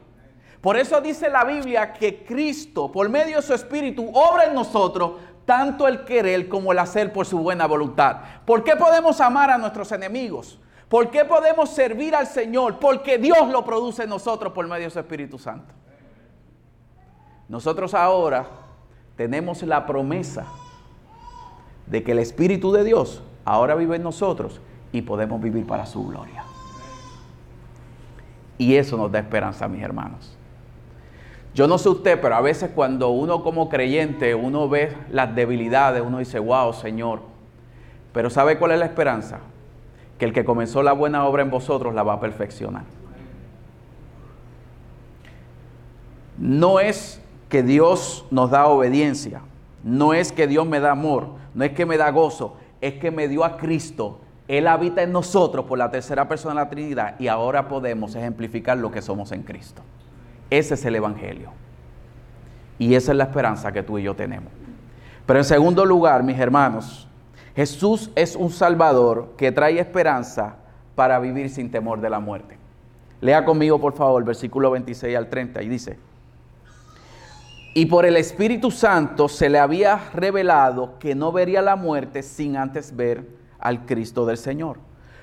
Por 0.59 0.75
eso 0.75 0.99
dice 0.99 1.29
la 1.29 1.45
Biblia 1.45 1.93
que 1.93 2.25
Cristo, 2.25 2.91
por 2.91 3.07
medio 3.07 3.37
de 3.37 3.43
su 3.43 3.53
Espíritu, 3.53 4.11
obra 4.13 4.45
en 4.45 4.53
nosotros 4.53 5.13
tanto 5.45 5.87
el 5.87 6.03
querer 6.03 6.49
como 6.49 6.73
el 6.73 6.79
hacer 6.79 7.13
por 7.13 7.25
su 7.25 7.39
buena 7.39 7.65
voluntad. 7.65 8.17
¿Por 8.45 8.63
qué 8.63 8.75
podemos 8.75 9.21
amar 9.21 9.49
a 9.51 9.57
nuestros 9.57 9.91
enemigos? 9.93 10.59
¿Por 10.89 11.09
qué 11.09 11.23
podemos 11.23 11.69
servir 11.69 12.13
al 12.13 12.27
Señor? 12.27 12.77
Porque 12.77 13.17
Dios 13.17 13.47
lo 13.47 13.63
produce 13.63 14.03
en 14.03 14.09
nosotros 14.09 14.51
por 14.51 14.67
medio 14.67 14.85
de 14.85 14.91
su 14.91 14.99
Espíritu 14.99 15.39
Santo. 15.39 15.73
Nosotros 17.51 17.93
ahora 17.93 18.47
tenemos 19.17 19.61
la 19.63 19.85
promesa 19.85 20.45
de 21.85 22.01
que 22.01 22.13
el 22.13 22.19
Espíritu 22.19 22.71
de 22.71 22.85
Dios 22.85 23.21
ahora 23.43 23.75
vive 23.75 23.97
en 23.97 24.03
nosotros 24.03 24.61
y 24.93 25.01
podemos 25.01 25.41
vivir 25.41 25.67
para 25.67 25.85
su 25.85 26.07
gloria. 26.07 26.45
Y 28.57 28.75
eso 28.75 28.95
nos 28.95 29.11
da 29.11 29.19
esperanza, 29.19 29.67
mis 29.67 29.83
hermanos. 29.83 30.37
Yo 31.53 31.67
no 31.67 31.77
sé 31.77 31.89
usted, 31.89 32.21
pero 32.21 32.35
a 32.35 32.41
veces 32.41 32.71
cuando 32.73 33.09
uno 33.09 33.43
como 33.43 33.67
creyente, 33.67 34.33
uno 34.33 34.69
ve 34.69 34.95
las 35.09 35.35
debilidades, 35.35 36.01
uno 36.01 36.19
dice, 36.19 36.39
wow, 36.39 36.71
Señor. 36.71 37.19
Pero 38.13 38.29
¿sabe 38.29 38.59
cuál 38.59 38.71
es 38.71 38.79
la 38.79 38.85
esperanza? 38.85 39.39
Que 40.17 40.23
el 40.23 40.31
que 40.31 40.45
comenzó 40.45 40.83
la 40.83 40.93
buena 40.93 41.25
obra 41.25 41.41
en 41.41 41.51
vosotros 41.51 41.93
la 41.93 42.03
va 42.03 42.13
a 42.13 42.19
perfeccionar. 42.21 42.83
No 46.37 46.79
es 46.79 47.20
que 47.51 47.63
Dios 47.63 48.25
nos 48.31 48.49
da 48.49 48.65
obediencia, 48.67 49.41
no 49.83 50.13
es 50.13 50.31
que 50.31 50.47
Dios 50.47 50.65
me 50.65 50.79
da 50.79 50.91
amor, 50.91 51.31
no 51.53 51.65
es 51.65 51.73
que 51.73 51.85
me 51.85 51.97
da 51.97 52.09
gozo, 52.09 52.55
es 52.79 52.93
que 52.93 53.11
me 53.11 53.27
dio 53.27 53.43
a 53.43 53.57
Cristo. 53.57 54.21
Él 54.47 54.67
habita 54.67 55.03
en 55.03 55.11
nosotros 55.11 55.65
por 55.65 55.77
la 55.77 55.91
tercera 55.91 56.29
persona 56.29 56.55
de 56.55 56.65
la 56.65 56.69
Trinidad 56.69 57.19
y 57.19 57.27
ahora 57.27 57.67
podemos 57.67 58.15
ejemplificar 58.15 58.77
lo 58.77 58.89
que 58.89 59.01
somos 59.01 59.33
en 59.33 59.43
Cristo. 59.43 59.81
Ese 60.49 60.75
es 60.75 60.85
el 60.85 60.95
Evangelio. 60.95 61.51
Y 62.79 62.95
esa 62.95 63.11
es 63.11 63.17
la 63.17 63.25
esperanza 63.25 63.73
que 63.73 63.83
tú 63.83 63.99
y 63.99 64.03
yo 64.03 64.15
tenemos. 64.15 64.53
Pero 65.25 65.39
en 65.39 65.45
segundo 65.45 65.85
lugar, 65.85 66.23
mis 66.23 66.39
hermanos, 66.39 67.09
Jesús 67.53 68.11
es 68.15 68.37
un 68.37 68.49
Salvador 68.49 69.33
que 69.37 69.51
trae 69.51 69.77
esperanza 69.77 70.55
para 70.95 71.19
vivir 71.19 71.49
sin 71.49 71.69
temor 71.69 71.99
de 71.99 72.09
la 72.09 72.21
muerte. 72.21 72.57
Lea 73.19 73.43
conmigo, 73.43 73.81
por 73.81 73.93
favor, 73.93 74.23
versículo 74.23 74.71
26 74.71 75.17
al 75.17 75.29
30 75.29 75.61
y 75.63 75.67
dice, 75.67 75.99
y 77.73 77.85
por 77.85 78.05
el 78.05 78.17
Espíritu 78.17 78.69
Santo 78.69 79.29
se 79.29 79.49
le 79.49 79.57
había 79.57 80.09
revelado 80.13 80.99
que 80.99 81.15
no 81.15 81.31
vería 81.31 81.61
la 81.61 81.77
muerte 81.77 82.21
sin 82.21 82.57
antes 82.57 82.95
ver 82.95 83.25
al 83.59 83.85
Cristo 83.85 84.25
del 84.25 84.37
Señor. 84.37 84.79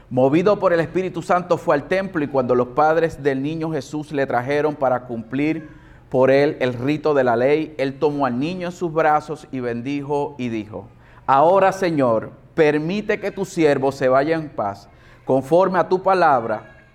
Movido 0.09 0.59
por 0.59 0.73
el 0.73 0.81
Espíritu 0.81 1.21
Santo 1.21 1.59
fue 1.59 1.75
al 1.75 1.89
templo 1.89 2.25
y 2.25 2.29
cuando 2.29 2.55
los 2.55 2.69
padres 2.69 3.23
del 3.23 3.43
niño 3.43 3.71
Jesús 3.71 4.13
le 4.13 4.27
trajeron 4.27 4.75
para 4.75 5.05
cumplir 5.05 5.69
por 6.09 6.31
él 6.31 6.57
el 6.61 6.73
rito 6.73 7.13
de 7.13 7.25
la 7.25 7.37
ley, 7.37 7.75
él 7.77 7.99
tomó 7.99 8.25
al 8.25 8.39
niño 8.39 8.69
en 8.69 8.73
sus 8.73 8.91
brazos 8.91 9.47
y 9.53 9.61
bendijo 9.61 10.35
y 10.39 10.49
dijo, 10.49 10.89
ahora 11.27 11.71
Señor, 11.73 12.33
permite 12.55 13.21
que 13.21 13.31
tu 13.31 13.45
siervo 13.45 13.93
se 13.93 14.09
vaya 14.09 14.37
en 14.37 14.49
paz, 14.49 14.89
conforme 15.27 15.79
a 15.79 15.87
tu 15.87 16.03
palabra, 16.03 16.87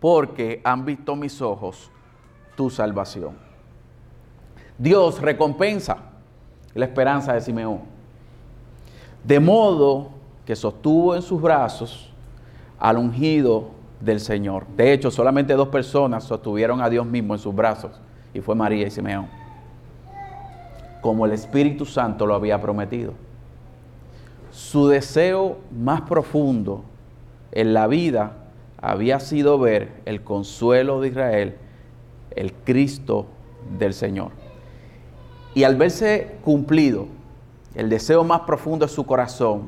porque 0.00 0.60
han 0.62 0.84
visto 0.84 1.16
mis 1.16 1.40
ojos 1.40 1.90
tu 2.54 2.68
salvación. 2.68 3.45
Dios 4.78 5.20
recompensa 5.20 5.96
la 6.74 6.84
esperanza 6.84 7.32
de 7.32 7.40
Simeón, 7.40 7.80
de 9.24 9.40
modo 9.40 10.10
que 10.44 10.54
sostuvo 10.54 11.14
en 11.14 11.22
sus 11.22 11.40
brazos 11.40 12.12
al 12.78 12.98
ungido 12.98 13.70
del 14.00 14.20
Señor. 14.20 14.66
De 14.76 14.92
hecho, 14.92 15.10
solamente 15.10 15.54
dos 15.54 15.68
personas 15.68 16.24
sostuvieron 16.24 16.82
a 16.82 16.90
Dios 16.90 17.06
mismo 17.06 17.34
en 17.34 17.40
sus 17.40 17.54
brazos, 17.54 18.00
y 18.34 18.40
fue 18.40 18.54
María 18.54 18.86
y 18.86 18.90
Simeón, 18.90 19.26
como 21.00 21.24
el 21.24 21.32
Espíritu 21.32 21.86
Santo 21.86 22.26
lo 22.26 22.34
había 22.34 22.60
prometido. 22.60 23.14
Su 24.50 24.88
deseo 24.88 25.58
más 25.70 26.02
profundo 26.02 26.84
en 27.52 27.72
la 27.72 27.86
vida 27.86 28.32
había 28.80 29.20
sido 29.20 29.58
ver 29.58 30.02
el 30.04 30.22
consuelo 30.22 31.00
de 31.00 31.08
Israel, 31.08 31.56
el 32.30 32.52
Cristo 32.52 33.26
del 33.78 33.94
Señor. 33.94 34.45
Y 35.56 35.64
al 35.64 35.76
verse 35.76 36.36
cumplido 36.44 37.06
el 37.74 37.88
deseo 37.88 38.22
más 38.24 38.42
profundo 38.42 38.84
de 38.84 38.92
su 38.92 39.06
corazón, 39.06 39.62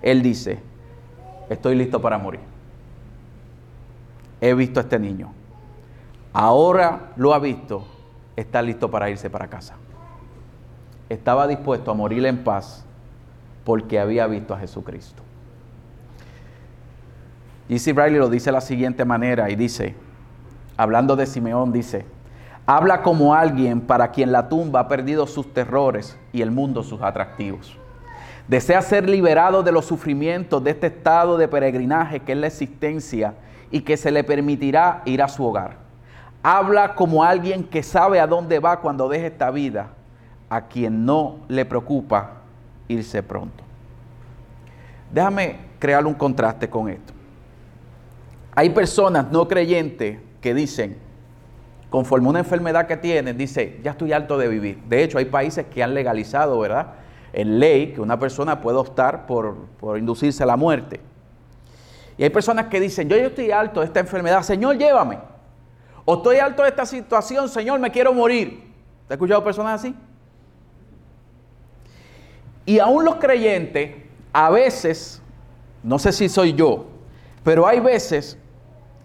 él 0.00 0.22
dice, 0.22 0.60
estoy 1.50 1.74
listo 1.74 2.00
para 2.00 2.18
morir. 2.18 2.38
He 4.40 4.54
visto 4.54 4.78
a 4.78 4.84
este 4.84 4.96
niño. 4.96 5.32
Ahora 6.32 7.10
lo 7.16 7.34
ha 7.34 7.40
visto, 7.40 7.84
está 8.36 8.62
listo 8.62 8.88
para 8.92 9.10
irse 9.10 9.28
para 9.28 9.48
casa. 9.48 9.74
Estaba 11.08 11.48
dispuesto 11.48 11.90
a 11.90 11.94
morir 11.94 12.24
en 12.26 12.44
paz 12.44 12.84
porque 13.64 13.98
había 13.98 14.28
visto 14.28 14.54
a 14.54 14.60
Jesucristo. 14.60 15.24
G.C. 17.68 17.92
Riley 17.92 18.20
lo 18.20 18.28
dice 18.28 18.46
de 18.46 18.52
la 18.52 18.60
siguiente 18.60 19.04
manera 19.04 19.50
y 19.50 19.56
dice, 19.56 19.96
hablando 20.76 21.16
de 21.16 21.26
Simeón, 21.26 21.72
dice, 21.72 22.06
habla 22.66 23.02
como 23.02 23.34
alguien 23.34 23.80
para 23.80 24.10
quien 24.10 24.32
la 24.32 24.48
tumba 24.48 24.80
ha 24.80 24.88
perdido 24.88 25.26
sus 25.26 25.52
terrores 25.52 26.18
y 26.32 26.42
el 26.42 26.50
mundo 26.50 26.82
sus 26.82 27.02
atractivos. 27.02 27.76
Desea 28.48 28.82
ser 28.82 29.08
liberado 29.08 29.62
de 29.62 29.72
los 29.72 29.86
sufrimientos 29.86 30.62
de 30.62 30.70
este 30.70 30.88
estado 30.88 31.38
de 31.38 31.48
peregrinaje 31.48 32.20
que 32.20 32.32
es 32.32 32.38
la 32.38 32.46
existencia 32.46 33.34
y 33.70 33.80
que 33.80 33.96
se 33.96 34.10
le 34.10 34.22
permitirá 34.22 35.02
ir 35.04 35.22
a 35.22 35.28
su 35.28 35.44
hogar. 35.44 35.76
Habla 36.42 36.94
como 36.94 37.24
alguien 37.24 37.64
que 37.64 37.82
sabe 37.82 38.20
a 38.20 38.26
dónde 38.26 38.58
va 38.58 38.80
cuando 38.80 39.08
deje 39.08 39.28
esta 39.28 39.50
vida, 39.50 39.88
a 40.50 40.66
quien 40.66 41.06
no 41.06 41.38
le 41.48 41.64
preocupa 41.64 42.32
irse 42.86 43.22
pronto. 43.22 43.64
Déjame 45.10 45.56
crear 45.78 46.04
un 46.04 46.14
contraste 46.14 46.68
con 46.68 46.90
esto. 46.90 47.14
Hay 48.54 48.70
personas 48.70 49.30
no 49.30 49.48
creyentes 49.48 50.18
que 50.42 50.52
dicen, 50.52 50.98
conforme 51.94 52.28
una 52.28 52.40
enfermedad 52.40 52.88
que 52.88 52.96
tienen, 52.96 53.38
dice, 53.38 53.78
ya 53.84 53.92
estoy 53.92 54.12
harto 54.12 54.36
de 54.36 54.48
vivir. 54.48 54.82
De 54.88 55.04
hecho, 55.04 55.16
hay 55.16 55.26
países 55.26 55.66
que 55.66 55.80
han 55.80 55.94
legalizado, 55.94 56.58
¿verdad? 56.58 56.88
en 57.32 57.60
ley 57.60 57.92
que 57.92 58.00
una 58.00 58.18
persona 58.18 58.60
puede 58.60 58.78
optar 58.78 59.26
por, 59.28 59.68
inducirse 59.96 60.42
a 60.42 60.46
la 60.46 60.56
muerte. 60.56 60.98
Y 62.18 62.24
hay 62.24 62.30
personas 62.30 62.66
que 62.66 62.80
dicen, 62.80 63.08
yo, 63.08 63.16
yo 63.16 63.26
estoy 63.26 63.52
alto 63.52 63.78
de 63.78 63.86
esta 63.86 64.00
enfermedad, 64.00 64.42
Señor, 64.42 64.76
llévame. 64.76 65.20
O 66.04 66.16
estoy 66.16 66.38
alto 66.38 66.64
de 66.64 66.70
esta 66.70 66.84
situación, 66.84 67.48
Señor, 67.48 67.78
me 67.78 67.92
quiero 67.92 68.12
morir. 68.12 68.72
¿Te 69.06 69.14
has 69.14 69.16
escuchado 69.16 69.44
personas 69.44 69.80
así? 69.80 69.94
Y 72.66 72.80
aún 72.80 73.04
los 73.04 73.14
creyentes, 73.18 73.94
a 74.32 74.50
veces, 74.50 75.22
no 75.84 76.00
sé 76.00 76.10
si 76.10 76.28
soy 76.28 76.54
yo, 76.54 76.86
pero 77.44 77.68
hay 77.68 77.78
veces 77.78 78.36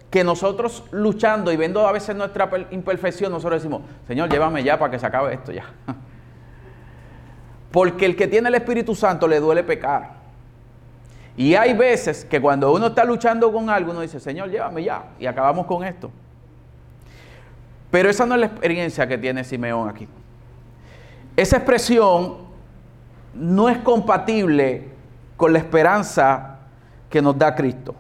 que 0.09 0.23
nosotros 0.23 0.83
luchando 0.91 1.51
y 1.51 1.57
viendo 1.57 1.87
a 1.87 1.91
veces 1.91 2.15
nuestra 2.15 2.49
imperfección, 2.71 3.31
nosotros 3.31 3.61
decimos, 3.61 3.83
Señor, 4.07 4.29
llévame 4.29 4.63
ya 4.63 4.79
para 4.79 4.91
que 4.91 4.99
se 4.99 5.05
acabe 5.05 5.35
esto 5.35 5.51
ya. 5.51 5.65
Porque 7.71 8.05
el 8.05 8.15
que 8.15 8.27
tiene 8.27 8.49
el 8.49 8.55
Espíritu 8.55 8.95
Santo 8.95 9.27
le 9.27 9.39
duele 9.39 9.63
pecar. 9.63 10.17
Y 11.37 11.53
hay 11.53 11.73
veces 11.73 12.25
que 12.25 12.41
cuando 12.41 12.73
uno 12.73 12.87
está 12.87 13.05
luchando 13.05 13.51
con 13.53 13.69
algo, 13.69 13.91
uno 13.91 14.01
dice, 14.01 14.19
Señor, 14.19 14.49
llévame 14.49 14.83
ya. 14.83 15.03
Y 15.19 15.27
acabamos 15.27 15.67
con 15.67 15.83
esto. 15.83 16.11
Pero 17.91 18.09
esa 18.09 18.25
no 18.25 18.33
es 18.33 18.41
la 18.41 18.47
experiencia 18.47 19.07
que 19.07 19.17
tiene 19.17 19.43
Simeón 19.43 19.87
aquí. 19.87 20.07
Esa 21.35 21.57
expresión 21.57 22.49
no 23.33 23.69
es 23.69 23.77
compatible 23.77 24.89
con 25.37 25.53
la 25.53 25.59
esperanza 25.59 26.59
que 27.09 27.21
nos 27.21 27.37
da 27.37 27.55
Cristo. 27.55 27.95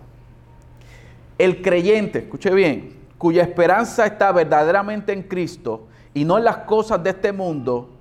El 1.39 1.61
creyente, 1.61 2.19
escuche 2.19 2.53
bien, 2.53 2.99
cuya 3.17 3.43
esperanza 3.43 4.05
está 4.05 4.29
verdaderamente 4.33 5.13
en 5.13 5.23
Cristo 5.23 5.87
y 6.13 6.25
no 6.25 6.37
en 6.37 6.43
las 6.43 6.57
cosas 6.57 7.01
de 7.01 7.11
este 7.11 7.31
mundo, 7.31 7.91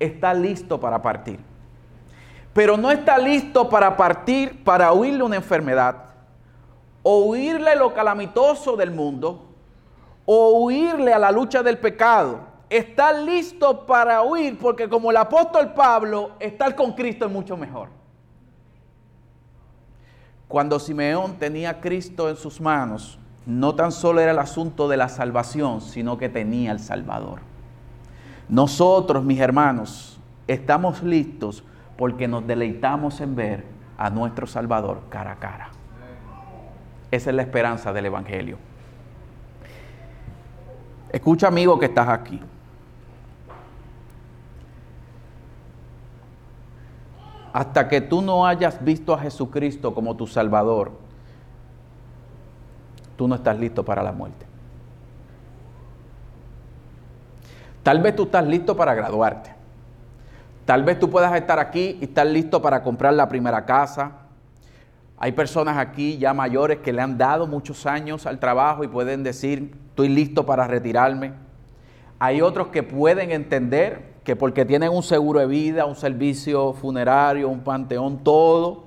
está 0.00 0.34
listo 0.34 0.80
para 0.80 1.00
partir. 1.00 1.38
Pero 2.52 2.76
no 2.76 2.90
está 2.90 3.16
listo 3.16 3.68
para 3.68 3.96
partir 3.96 4.64
para 4.64 4.92
huirle 4.92 5.22
una 5.22 5.36
enfermedad, 5.36 5.96
o 7.04 7.26
huirle 7.26 7.76
lo 7.76 7.94
calamitoso 7.94 8.76
del 8.76 8.90
mundo, 8.90 9.50
o 10.26 10.64
huirle 10.64 11.12
a 11.12 11.18
la 11.20 11.30
lucha 11.30 11.62
del 11.62 11.78
pecado. 11.78 12.40
Está 12.68 13.12
listo 13.12 13.86
para 13.86 14.22
huir 14.22 14.58
porque 14.58 14.88
como 14.88 15.12
el 15.12 15.16
apóstol 15.16 15.74
Pablo, 15.74 16.32
estar 16.40 16.74
con 16.74 16.92
Cristo 16.92 17.26
es 17.26 17.30
mucho 17.30 17.56
mejor. 17.56 17.88
Cuando 20.54 20.78
Simeón 20.78 21.34
tenía 21.40 21.80
Cristo 21.80 22.30
en 22.30 22.36
sus 22.36 22.60
manos, 22.60 23.18
no 23.44 23.74
tan 23.74 23.90
solo 23.90 24.20
era 24.20 24.30
el 24.30 24.38
asunto 24.38 24.86
de 24.86 24.96
la 24.96 25.08
salvación, 25.08 25.80
sino 25.80 26.16
que 26.16 26.28
tenía 26.28 26.70
el 26.70 26.78
Salvador. 26.78 27.40
Nosotros, 28.48 29.24
mis 29.24 29.40
hermanos, 29.40 30.20
estamos 30.46 31.02
listos 31.02 31.64
porque 31.96 32.28
nos 32.28 32.46
deleitamos 32.46 33.20
en 33.20 33.34
ver 33.34 33.64
a 33.98 34.10
nuestro 34.10 34.46
Salvador 34.46 35.02
cara 35.08 35.32
a 35.32 35.36
cara. 35.40 35.70
Esa 37.10 37.30
es 37.30 37.34
la 37.34 37.42
esperanza 37.42 37.92
del 37.92 38.06
Evangelio. 38.06 38.56
Escucha, 41.10 41.48
amigo, 41.48 41.80
que 41.80 41.86
estás 41.86 42.08
aquí. 42.08 42.40
Hasta 47.54 47.86
que 47.86 48.00
tú 48.00 48.20
no 48.20 48.48
hayas 48.48 48.84
visto 48.84 49.14
a 49.14 49.18
Jesucristo 49.20 49.94
como 49.94 50.16
tu 50.16 50.26
Salvador, 50.26 50.90
tú 53.16 53.28
no 53.28 53.36
estás 53.36 53.56
listo 53.60 53.84
para 53.84 54.02
la 54.02 54.10
muerte. 54.10 54.44
Tal 57.84 58.02
vez 58.02 58.16
tú 58.16 58.24
estás 58.24 58.44
listo 58.44 58.76
para 58.76 58.92
graduarte. 58.94 59.54
Tal 60.64 60.82
vez 60.82 60.98
tú 60.98 61.08
puedas 61.08 61.32
estar 61.36 61.60
aquí 61.60 61.96
y 62.00 62.06
estar 62.06 62.26
listo 62.26 62.60
para 62.60 62.82
comprar 62.82 63.14
la 63.14 63.28
primera 63.28 63.64
casa. 63.64 64.22
Hay 65.16 65.30
personas 65.30 65.78
aquí 65.78 66.18
ya 66.18 66.34
mayores 66.34 66.78
que 66.78 66.92
le 66.92 67.02
han 67.02 67.16
dado 67.16 67.46
muchos 67.46 67.86
años 67.86 68.26
al 68.26 68.40
trabajo 68.40 68.82
y 68.82 68.88
pueden 68.88 69.22
decir, 69.22 69.78
estoy 69.90 70.08
listo 70.08 70.44
para 70.44 70.66
retirarme. 70.66 71.34
Hay 72.18 72.40
otros 72.40 72.68
que 72.68 72.82
pueden 72.82 73.30
entender 73.30 74.13
que 74.24 74.34
porque 74.34 74.64
tienen 74.64 74.90
un 74.90 75.02
seguro 75.02 75.40
de 75.40 75.46
vida, 75.46 75.84
un 75.84 75.94
servicio 75.94 76.72
funerario, 76.72 77.48
un 77.48 77.60
panteón, 77.60 78.18
todo, 78.24 78.84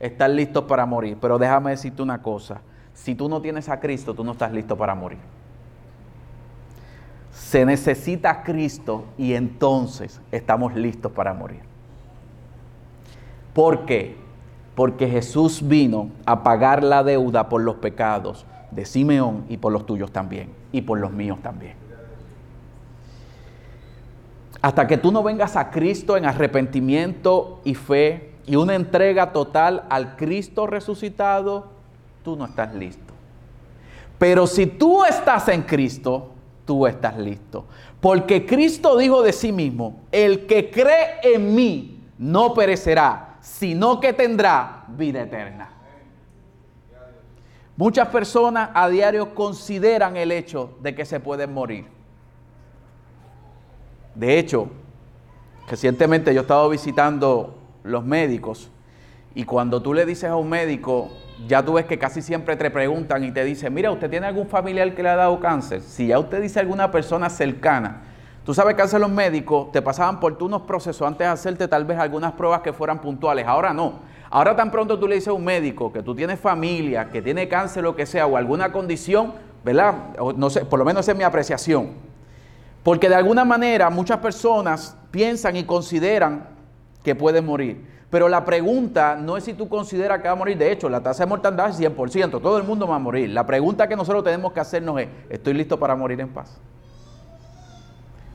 están 0.00 0.34
listos 0.34 0.64
para 0.64 0.84
morir. 0.84 1.16
Pero 1.20 1.38
déjame 1.38 1.70
decirte 1.70 2.02
una 2.02 2.20
cosa, 2.20 2.60
si 2.92 3.14
tú 3.14 3.28
no 3.28 3.40
tienes 3.40 3.68
a 3.68 3.78
Cristo, 3.78 4.12
tú 4.12 4.24
no 4.24 4.32
estás 4.32 4.52
listo 4.52 4.76
para 4.76 4.94
morir. 4.94 5.18
Se 7.30 7.64
necesita 7.64 8.30
a 8.30 8.42
Cristo 8.42 9.04
y 9.16 9.34
entonces 9.34 10.20
estamos 10.32 10.74
listos 10.74 11.12
para 11.12 11.32
morir. 11.32 11.60
¿Por 13.52 13.86
qué? 13.86 14.16
Porque 14.74 15.08
Jesús 15.08 15.66
vino 15.66 16.10
a 16.26 16.42
pagar 16.42 16.82
la 16.82 17.04
deuda 17.04 17.48
por 17.48 17.62
los 17.62 17.76
pecados 17.76 18.46
de 18.72 18.84
Simeón 18.84 19.44
y 19.48 19.58
por 19.58 19.72
los 19.72 19.86
tuyos 19.86 20.10
también, 20.10 20.50
y 20.72 20.82
por 20.82 20.98
los 20.98 21.12
míos 21.12 21.38
también. 21.40 21.83
Hasta 24.64 24.86
que 24.86 24.96
tú 24.96 25.12
no 25.12 25.22
vengas 25.22 25.56
a 25.56 25.70
Cristo 25.70 26.16
en 26.16 26.24
arrepentimiento 26.24 27.60
y 27.64 27.74
fe 27.74 28.32
y 28.46 28.56
una 28.56 28.74
entrega 28.74 29.30
total 29.30 29.84
al 29.90 30.16
Cristo 30.16 30.66
resucitado, 30.66 31.66
tú 32.22 32.34
no 32.34 32.46
estás 32.46 32.74
listo. 32.74 33.12
Pero 34.18 34.46
si 34.46 34.64
tú 34.64 35.04
estás 35.04 35.48
en 35.48 35.64
Cristo, 35.64 36.30
tú 36.64 36.86
estás 36.86 37.18
listo. 37.18 37.66
Porque 38.00 38.46
Cristo 38.46 38.96
dijo 38.96 39.22
de 39.22 39.34
sí 39.34 39.52
mismo, 39.52 40.00
el 40.10 40.46
que 40.46 40.70
cree 40.70 41.18
en 41.22 41.54
mí 41.54 42.02
no 42.16 42.54
perecerá, 42.54 43.36
sino 43.42 44.00
que 44.00 44.14
tendrá 44.14 44.86
vida 44.88 45.20
eterna. 45.20 45.72
Muchas 47.76 48.08
personas 48.08 48.70
a 48.72 48.88
diario 48.88 49.34
consideran 49.34 50.16
el 50.16 50.32
hecho 50.32 50.78
de 50.80 50.94
que 50.94 51.04
se 51.04 51.20
pueden 51.20 51.52
morir. 51.52 51.93
De 54.14 54.38
hecho, 54.38 54.68
recientemente 55.68 56.32
yo 56.32 56.40
he 56.40 56.42
estado 56.42 56.68
visitando 56.68 57.58
los 57.82 58.04
médicos 58.04 58.70
y 59.34 59.44
cuando 59.44 59.82
tú 59.82 59.92
le 59.92 60.06
dices 60.06 60.30
a 60.30 60.36
un 60.36 60.48
médico, 60.48 61.10
ya 61.48 61.64
tú 61.64 61.74
ves 61.74 61.86
que 61.86 61.98
casi 61.98 62.22
siempre 62.22 62.56
te 62.56 62.70
preguntan 62.70 63.24
y 63.24 63.32
te 63.32 63.44
dicen, 63.44 63.74
mira, 63.74 63.90
¿usted 63.90 64.08
tiene 64.08 64.26
algún 64.26 64.46
familiar 64.46 64.94
que 64.94 65.02
le 65.02 65.08
ha 65.08 65.16
dado 65.16 65.40
cáncer? 65.40 65.80
Si 65.80 66.06
ya 66.06 66.18
usted 66.20 66.40
dice 66.40 66.60
alguna 66.60 66.92
persona 66.92 67.28
cercana, 67.28 68.02
tú 68.44 68.54
sabes 68.54 68.76
que 68.76 68.82
hacen 68.82 69.00
los 69.00 69.10
médicos, 69.10 69.72
te 69.72 69.82
pasaban 69.82 70.20
por 70.20 70.38
tú 70.38 70.46
unos 70.46 70.62
procesos 70.62 71.06
antes 71.06 71.26
de 71.26 71.32
hacerte 71.32 71.66
tal 71.66 71.84
vez 71.84 71.98
algunas 71.98 72.32
pruebas 72.32 72.60
que 72.60 72.72
fueran 72.72 73.00
puntuales, 73.00 73.46
ahora 73.46 73.74
no. 73.74 74.14
Ahora 74.30 74.54
tan 74.54 74.70
pronto 74.70 74.98
tú 74.98 75.08
le 75.08 75.16
dices 75.16 75.28
a 75.28 75.32
un 75.32 75.44
médico 75.44 75.92
que 75.92 76.02
tú 76.02 76.14
tienes 76.14 76.38
familia, 76.38 77.10
que 77.10 77.20
tiene 77.20 77.48
cáncer, 77.48 77.82
lo 77.82 77.96
que 77.96 78.06
sea, 78.06 78.26
o 78.26 78.36
alguna 78.36 78.70
condición, 78.70 79.32
¿verdad? 79.64 79.94
no 80.36 80.50
sé, 80.50 80.64
por 80.64 80.78
lo 80.78 80.84
menos 80.84 81.00
esa 81.04 81.12
es 81.12 81.18
mi 81.18 81.24
apreciación. 81.24 82.13
Porque 82.84 83.08
de 83.08 83.16
alguna 83.16 83.44
manera 83.44 83.90
muchas 83.90 84.18
personas 84.18 84.96
piensan 85.10 85.56
y 85.56 85.64
consideran 85.64 86.46
que 87.02 87.16
pueden 87.16 87.44
morir. 87.44 87.94
Pero 88.10 88.28
la 88.28 88.44
pregunta 88.44 89.16
no 89.16 89.36
es 89.36 89.42
si 89.42 89.54
tú 89.54 89.68
consideras 89.68 90.20
que 90.20 90.28
va 90.28 90.34
a 90.34 90.36
morir. 90.36 90.56
De 90.56 90.70
hecho, 90.70 90.88
la 90.88 91.02
tasa 91.02 91.24
de 91.24 91.28
mortandad 91.28 91.70
es 91.70 91.80
100%. 91.80 92.40
Todo 92.40 92.58
el 92.58 92.62
mundo 92.62 92.86
va 92.86 92.94
a 92.94 93.00
morir. 93.00 93.30
La 93.30 93.44
pregunta 93.44 93.88
que 93.88 93.96
nosotros 93.96 94.22
tenemos 94.22 94.52
que 94.52 94.60
hacernos 94.60 95.00
es, 95.00 95.08
¿estoy 95.28 95.54
listo 95.54 95.80
para 95.80 95.96
morir 95.96 96.20
en 96.20 96.28
paz? 96.28 96.60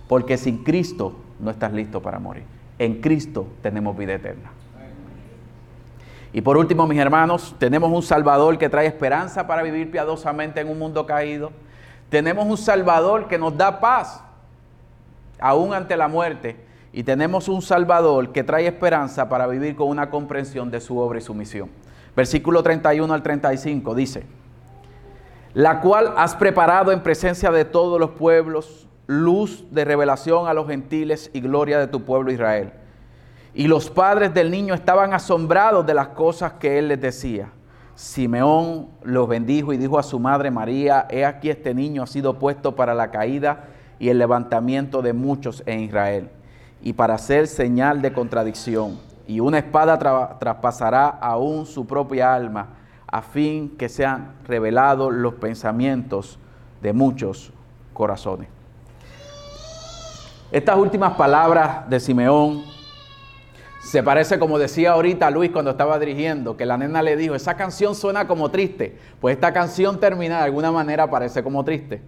Porque 0.10 0.36
sin 0.38 0.66
Cristo 0.66 1.16
no 1.40 1.52
estás 1.52 1.72
listo 1.72 2.02
para 2.02 2.20
morir. 2.20 2.44
En 2.78 3.00
Cristo 3.00 3.48
tenemos 3.62 3.96
vida 3.96 4.16
eterna. 4.16 4.52
Y 6.34 6.42
por 6.42 6.58
último, 6.58 6.86
mis 6.88 7.00
hermanos, 7.00 7.56
tenemos 7.58 7.92
un 7.92 8.04
Salvador 8.04 8.58
que 8.58 8.70
trae 8.70 8.88
esperanza 8.88 9.48
para 9.48 9.64
vivir 9.64 9.92
piadosamente 9.92 10.60
en 10.60 10.70
un 10.70 10.78
mundo 10.78 11.06
caído. 11.06 11.52
Tenemos 12.10 12.46
un 12.46 12.58
Salvador 12.58 13.28
que 13.28 13.38
nos 13.38 13.56
da 13.56 13.80
paz, 13.80 14.24
aún 15.39 15.73
ante 15.73 15.97
la 15.97 16.08
muerte. 16.08 16.56
Y 16.91 17.04
tenemos 17.04 17.47
un 17.47 17.62
Salvador 17.62 18.32
que 18.32 18.43
trae 18.43 18.67
esperanza 18.67 19.30
para 19.30 19.47
vivir 19.47 19.75
con 19.75 19.88
una 19.88 20.10
comprensión 20.10 20.71
de 20.71 20.82
su 20.82 20.97
obra 20.97 21.19
y 21.19 21.21
su 21.21 21.34
misión. 21.34 21.69
Versículo 22.15 22.63
31 22.63 23.13
al 23.13 23.23
35 23.23 23.95
dice, 23.95 24.25
la 25.54 25.82
cual 25.82 26.13
has 26.17 26.36
preparado 26.36 26.91
en 26.91 27.02
presencia 27.02 27.52
de 27.52 27.65
todos 27.65 27.99
los 27.99 28.12
pueblos, 28.12 28.88
luz 29.08 29.65
de 29.71 29.86
revelación 29.86 30.47
a 30.47 30.54
los 30.54 30.67
gentiles 30.67 31.32
y 31.34 31.41
gloria 31.41 31.80
de 31.80 31.88
tu 31.88 32.04
pueblo 32.04 32.32
Israel. 32.32 32.71
Y 33.54 33.67
los 33.67 33.89
padres 33.89 34.34
del 34.34 34.52
niño 34.52 34.73
estaban 34.73 35.13
asombrados 35.13 35.86
de 35.86 35.93
las 35.95 36.10
cosas 36.10 36.54
que 36.54 36.78
él 36.78 36.88
les 36.89 37.02
decía. 37.02 37.49
Simeón 37.95 38.89
los 39.04 39.28
bendijo 39.28 39.73
y 39.73 39.78
dijo 39.78 39.97
a 39.97 40.04
su 40.04 40.19
madre 40.19 40.52
María, 40.52 41.08
he 41.10 41.25
aquí 41.25 41.49
este 41.49 41.73
niño 41.73 42.04
ha 42.04 42.08
sido 42.08 42.38
puesto 42.39 42.75
para 42.75 42.93
la 42.93 43.12
caída 43.12 43.65
y 44.00 44.10
el 44.10 44.18
levantamiento 44.18 45.02
de 45.02 45.14
muchos 45.14 45.62
en 45.66 45.82
Israel, 45.82 46.30
y 46.82 46.94
para 46.94 47.18
ser 47.18 47.48
señal 47.48 48.02
de 48.02 48.14
contradicción. 48.14 49.00
Y 49.28 49.42
una 49.42 49.60
espada 49.60 50.00
traspasará 50.40 51.08
aún 51.08 51.66
su 51.66 51.86
propia 51.86 52.34
alma, 52.34 52.70
a 53.06 53.22
fin 53.22 53.76
que 53.78 53.90
sean 53.90 54.34
revelados 54.48 55.14
los 55.14 55.36
pensamientos 55.36 56.40
de 56.82 56.94
muchos 56.94 57.52
corazones. 57.94 58.48
Estas 60.52 60.78
últimas 60.78 61.14
palabras 61.14 61.88
de 61.90 62.00
Simeón 62.00 62.64
se 63.82 64.04
parece 64.04 64.40
como 64.40 64.60
decía 64.60 64.92
ahorita 64.92 65.30
Luis 65.30 65.52
cuando 65.52 65.72
estaba 65.72 66.00
dirigiendo, 66.00 66.58
que 66.58 66.66
la 66.66 66.78
nena 66.78 67.02
le 67.02 67.16
dijo, 67.16 67.36
esa 67.36 67.56
canción 67.56 67.96
suena 67.96 68.28
como 68.28 68.50
triste. 68.50 68.98
Pues 69.22 69.36
esta 69.36 69.54
canción 69.54 70.00
termina 70.00 70.38
de 70.38 70.44
alguna 70.46 70.72
manera 70.72 71.10
parece 71.10 71.44
como 71.44 71.64
triste. 71.64 72.02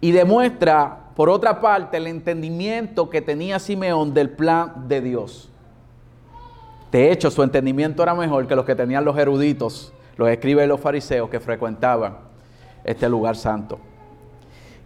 Y 0.00 0.12
demuestra, 0.12 1.10
por 1.16 1.28
otra 1.28 1.60
parte, 1.60 1.96
el 1.96 2.06
entendimiento 2.06 3.10
que 3.10 3.20
tenía 3.20 3.58
Simeón 3.58 4.14
del 4.14 4.30
plan 4.30 4.88
de 4.88 5.00
Dios. 5.00 5.50
De 6.92 7.10
hecho, 7.10 7.30
su 7.30 7.42
entendimiento 7.42 8.02
era 8.02 8.14
mejor 8.14 8.46
que 8.46 8.56
los 8.56 8.64
que 8.64 8.74
tenían 8.74 9.04
los 9.04 9.18
eruditos, 9.18 9.92
los 10.16 10.28
escribas 10.28 10.64
y 10.64 10.68
los 10.68 10.80
fariseos 10.80 11.28
que 11.28 11.40
frecuentaban 11.40 12.18
este 12.84 13.08
lugar 13.08 13.36
santo. 13.36 13.78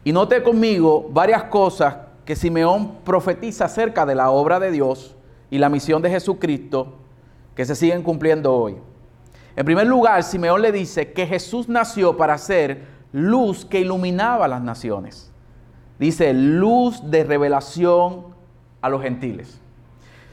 Y 0.05 0.12
note 0.12 0.42
conmigo 0.42 1.09
varias 1.11 1.44
cosas 1.44 1.96
que 2.25 2.35
Simeón 2.35 2.96
profetiza 3.05 3.66
acerca 3.66 4.05
de 4.05 4.14
la 4.14 4.31
obra 4.31 4.59
de 4.59 4.70
Dios 4.70 5.14
y 5.51 5.59
la 5.59 5.68
misión 5.68 6.03
de 6.03 6.11
Jesucristo 6.11 6.94
que 7.55 7.64
se 7.64 7.77
siguen 7.77 8.03
cumpliendo 8.03 8.53
hoy. 8.53 8.77
En 9.55 9.64
primer 9.64 9.87
lugar, 9.87 10.22
Simeón 10.25 10.62
le 10.62 10.72
dice 10.72 11.12
que 11.12 11.27
Jesús 11.27 11.68
nació 11.68 12.16
para 12.16 12.38
ser 12.38 12.87
luz 13.12 13.64
que 13.64 13.81
iluminaba 13.81 14.48
las 14.48 14.62
naciones. 14.62 15.31
Dice, 15.98 16.33
luz 16.33 17.11
de 17.11 17.25
revelación 17.25 18.27
a 18.81 18.88
los 18.88 19.03
gentiles. 19.03 19.61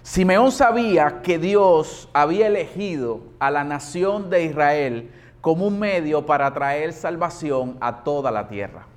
Simeón 0.01 0.51
sabía 0.51 1.21
que 1.21 1.37
Dios 1.37 2.09
había 2.13 2.47
elegido 2.47 3.19
a 3.37 3.51
la 3.51 3.63
nación 3.63 4.29
de 4.29 4.45
Israel 4.45 5.11
como 5.41 5.67
un 5.67 5.77
medio 5.77 6.25
para 6.25 6.51
traer 6.53 6.93
salvación 6.93 7.77
a 7.79 8.03
toda 8.03 8.31
la 8.31 8.47
tierra. 8.47 8.87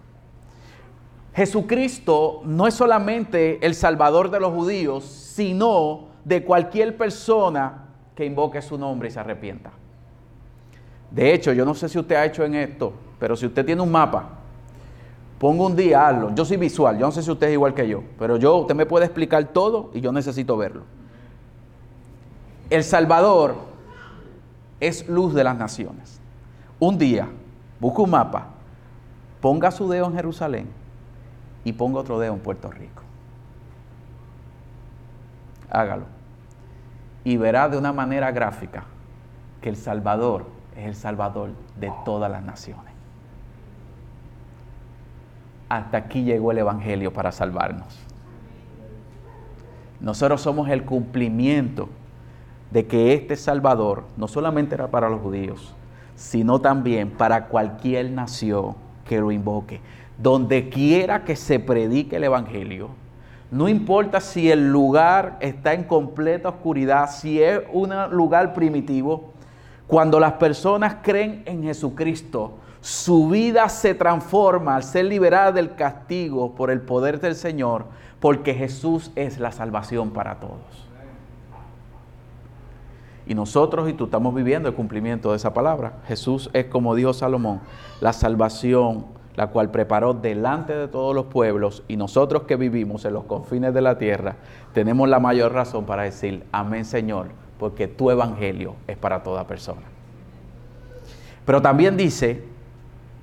Jesucristo 1.35 2.43
no 2.45 2.67
es 2.67 2.75
solamente 2.75 3.65
el 3.65 3.75
Salvador 3.75 4.31
de 4.31 4.41
los 4.41 4.53
judíos, 4.53 5.05
sino 5.05 6.09
de 6.25 6.45
cualquier 6.45 6.97
persona 6.97 7.89
que 8.15 8.25
invoque 8.25 8.61
su 8.61 8.79
nombre 8.79 9.09
y 9.09 9.11
se 9.11 9.21
arrepienta. 9.21 9.73
De 11.11 11.33
hecho, 11.33 11.53
yo 11.53 11.65
no 11.65 11.75
sé 11.75 11.89
si 11.89 11.99
usted 11.99 12.17
ha 12.17 12.25
hecho 12.25 12.45
en 12.45 12.55
esto, 12.55 12.93
pero 13.23 13.37
si 13.37 13.47
usted 13.47 13.65
tiene 13.65 13.81
un 13.81 13.93
mapa, 13.93 14.31
ponga 15.39 15.65
un 15.65 15.77
día, 15.77 16.09
hazlo. 16.09 16.35
Yo 16.35 16.45
soy 16.45 16.57
visual, 16.57 16.99
yo 16.99 17.07
no 17.07 17.13
sé 17.13 17.23
si 17.23 17.31
usted 17.31 17.47
es 17.47 17.53
igual 17.53 17.73
que 17.73 17.87
yo, 17.87 18.03
pero 18.19 18.37
yo, 18.37 18.57
usted 18.57 18.75
me 18.75 18.85
puede 18.85 19.05
explicar 19.05 19.45
todo 19.45 19.93
y 19.95 20.01
yo 20.01 20.11
necesito 20.11 20.57
verlo. 20.57 20.83
El 22.69 22.83
Salvador 22.83 23.55
es 24.81 25.09
luz 25.09 25.35
de 25.35 25.45
las 25.45 25.57
naciones. 25.57 26.21
Un 26.81 26.99
día, 26.99 27.29
busque 27.79 28.03
un 28.03 28.11
mapa, 28.11 28.49
ponga 29.41 29.71
su 29.71 29.89
dedo 29.89 30.07
en 30.07 30.15
Jerusalén 30.15 30.67
y 31.63 31.75
ponga 31.75 32.01
otro 32.01 32.19
dedo 32.19 32.33
en 32.33 32.41
Puerto 32.41 32.73
Rico 32.73 33.03
hágalo. 35.71 36.05
Y 37.23 37.37
verá 37.37 37.69
de 37.69 37.79
una 37.79 37.93
manera 37.93 38.33
gráfica 38.33 38.83
que 39.61 39.69
el 39.69 39.77
Salvador 39.77 40.47
es 40.77 40.87
el 40.87 40.95
Salvador 40.97 41.51
de 41.79 41.93
todas 42.05 42.29
las 42.31 42.43
naciones. 42.43 42.92
Hasta 45.73 45.97
aquí 45.97 46.23
llegó 46.23 46.51
el 46.53 46.59
Evangelio 46.59 47.15
para 47.15 47.33
salvarnos. 47.33 47.99
Nosotros 50.01 50.43
somos 50.43 50.69
el 50.69 50.85
cumplimiento 50.85 51.89
de 52.71 52.87
que 52.87 53.15
este 53.15 53.37
Salvador 53.37 54.05
no 54.19 54.29
solamente 54.29 54.75
era 54.75 54.89
para 54.89 55.09
los 55.09 55.23
judíos, 55.23 55.75
sino 56.15 56.61
también 56.61 57.09
para 57.09 57.47
cualquier 57.47 58.11
nación 58.11 58.75
que 59.09 59.19
lo 59.19 59.33
invoque. 59.33 59.81
Donde 60.19 60.69
quiera 60.69 61.25
que 61.25 61.37
se 61.37 61.59
predique 61.59 62.17
el 62.17 62.25
Evangelio, 62.25 62.91
no 63.51 63.67
importa 63.67 64.21
si 64.21 64.51
el 64.51 64.71
lugar 64.71 65.39
está 65.41 65.73
en 65.73 65.85
completa 65.85 66.51
oscuridad, 66.51 67.09
si 67.09 67.43
es 67.43 67.63
un 67.73 67.95
lugar 68.11 68.53
primitivo, 68.53 69.33
cuando 69.87 70.21
las 70.21 70.35
personas 70.35 70.97
creen 71.03 71.43
en 71.47 71.63
Jesucristo, 71.63 72.59
su 72.83 73.29
vida 73.29 73.69
se 73.69 73.95
transforma 73.95 74.75
al 74.75 74.83
ser 74.83 75.05
liberada 75.05 75.53
del 75.53 75.77
castigo 75.77 76.57
por 76.57 76.69
el 76.69 76.81
poder 76.81 77.21
del 77.21 77.37
Señor, 77.37 77.85
porque 78.19 78.55
Jesús 78.55 79.13
es 79.15 79.39
la 79.39 79.53
salvación 79.53 80.11
para 80.11 80.41
todos. 80.41 80.89
Y 83.25 83.35
nosotros 83.35 83.89
y 83.89 83.93
tú 83.93 84.07
estamos 84.07 84.35
viviendo 84.35 84.69
el 84.69 84.75
cumplimiento 84.75 85.31
de 85.31 85.37
esa 85.37 85.55
palabra. 85.55 86.01
Jesús 86.09 86.51
es, 86.53 86.65
como 86.65 86.97
dijo 86.97 87.13
Salomón, 87.13 87.61
la 88.01 88.13
salvación 88.13 89.07
la 89.37 89.47
cual 89.47 89.71
preparó 89.71 90.13
delante 90.13 90.75
de 90.75 90.89
todos 90.89 91.15
los 91.15 91.27
pueblos, 91.27 91.85
y 91.87 91.97
nosotros 91.97 92.43
que 92.43 92.57
vivimos 92.57 93.05
en 93.05 93.15
los 93.15 93.25
confines 93.25 93.73
de 93.73 93.81
la 93.81 93.97
tierra, 93.97 94.37
tenemos 94.75 95.09
la 95.09 95.21
mayor 95.21 95.53
razón 95.53 95.87
para 95.87 96.03
decir, 96.03 96.45
amén 96.51 96.85
Señor, 96.85 97.29
porque 97.59 97.87
tu 97.87 98.11
evangelio 98.11 98.75
es 98.89 98.97
para 98.97 99.23
toda 99.23 99.47
persona. 99.47 99.83
Pero 101.47 101.63
también 101.63 101.97
dice 101.97 102.52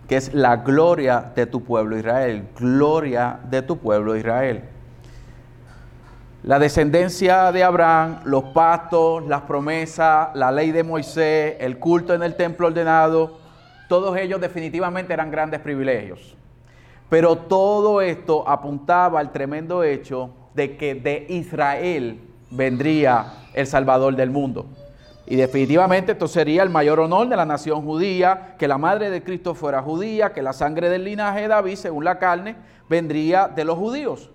que 0.10 0.17
es 0.17 0.34
la 0.34 0.58
gloria 0.58 1.32
de 1.36 1.45
tu 1.45 1.63
pueblo 1.63 1.95
Israel, 1.95 2.50
gloria 2.60 3.39
de 3.48 3.62
tu 3.62 3.78
pueblo 3.78 4.15
Israel. 4.15 4.63
La 6.41 6.58
descendencia 6.58 7.52
de 7.52 7.63
Abraham, 7.63 8.22
los 8.24 8.45
pactos, 8.45 9.24
las 9.28 9.41
promesas, 9.41 10.30
la 10.34 10.52
ley 10.52 10.72
de 10.72 10.84
Moisés, 10.84 11.58
el 11.60 11.78
culto 11.78 12.15
en 12.15 12.24
el 12.24 12.36
templo 12.36 12.67
ordenado, 12.67 13.38
todos 13.88 14.17
ellos 14.17 14.41
definitivamente 14.41 15.13
eran 15.13 15.30
grandes 15.30 15.60
privilegios. 15.60 16.36
Pero 17.08 17.38
todo 17.38 18.02
esto 18.02 18.50
apuntaba 18.50 19.19
al 19.19 19.32
tremendo 19.32 19.84
hecho 19.84 20.32
de 20.56 20.76
que 20.76 20.95
de 20.95 21.28
Israel 21.30 22.19
vendría 22.50 23.28
el 23.54 23.67
Salvador 23.67 24.15
del 24.15 24.32
mundo. 24.32 24.65
Y 25.30 25.36
definitivamente 25.36 26.13
esto 26.13 26.28
sería 26.28 26.63
el 26.63 26.72
mayor 26.72 27.00
honor 27.00 27.30
de 27.30 27.36
la 27.36 27.46
nación 27.46 27.84
judía, 27.84 28.56
que 28.58 28.68
la 28.68 28.80
madre 28.80 29.12
de 29.12 29.24
Cristo 29.24 29.54
fuera 29.54 29.80
judía, 29.80 30.34
que 30.34 30.42
la 30.42 30.54
sangre 30.54 30.89
del 30.89 31.04
linaje 31.04 31.42
de 31.42 31.48
David, 31.50 31.76
según 31.76 32.04
la 32.04 32.18
carne, 32.18 32.56
vendría 32.89 33.48
de 33.48 33.63
los 33.63 33.78
judíos. 33.78 34.32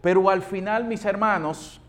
Pero 0.00 0.30
al 0.30 0.40
final, 0.40 0.84
mis 0.84 1.04
hermanos, 1.04 1.82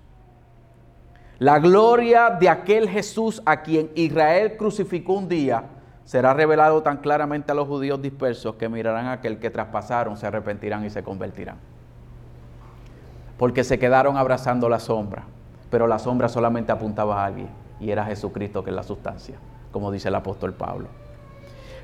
la 1.39 1.59
gloria 1.59 2.29
de 2.29 2.49
aquel 2.49 2.89
Jesús 2.89 3.41
a 3.45 3.61
quien 3.61 3.89
Israel 3.95 4.57
crucificó 4.57 5.13
un 5.13 5.29
día 5.29 5.63
será 6.03 6.33
revelado 6.33 6.83
tan 6.83 6.97
claramente 6.97 7.53
a 7.53 7.55
los 7.55 7.69
judíos 7.69 8.01
dispersos 8.01 8.55
que 8.55 8.67
mirarán 8.67 9.05
a 9.05 9.13
aquel 9.13 9.39
que 9.39 9.49
traspasaron, 9.49 10.17
se 10.17 10.27
arrepentirán 10.27 10.83
y 10.83 10.89
se 10.89 11.03
convertirán. 11.03 11.55
Porque 13.37 13.63
se 13.63 13.79
quedaron 13.79 14.17
abrazando 14.17 14.67
la 14.67 14.79
sombra, 14.79 15.23
pero 15.69 15.87
la 15.87 15.99
sombra 15.99 16.27
solamente 16.27 16.73
apuntaba 16.73 17.23
a 17.23 17.27
alguien 17.27 17.60
y 17.81 17.91
era 17.91 18.05
Jesucristo 18.05 18.63
que 18.63 18.69
es 18.69 18.75
la 18.75 18.83
sustancia, 18.83 19.35
como 19.71 19.91
dice 19.91 20.07
el 20.07 20.15
apóstol 20.15 20.53
Pablo. 20.53 20.87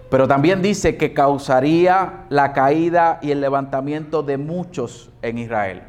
Pero 0.10 0.28
también 0.28 0.62
dice 0.62 0.96
que 0.96 1.14
causaría 1.14 2.26
la 2.30 2.54
caída 2.54 3.20
y 3.22 3.32
el 3.32 3.42
levantamiento 3.42 4.24
de 4.24 4.38
muchos 4.38 5.10
en 5.22 5.38
Israel. 5.38 5.82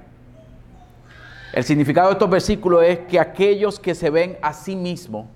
El 1.52 1.62
significado 1.62 2.08
de 2.08 2.14
estos 2.14 2.28
versículos 2.30 2.82
es 2.82 2.98
que 3.00 3.20
aquellos 3.20 3.78
que 3.78 3.94
se 3.94 4.10
ven 4.10 4.38
a 4.42 4.52
sí 4.52 4.74
mismos 4.74 5.26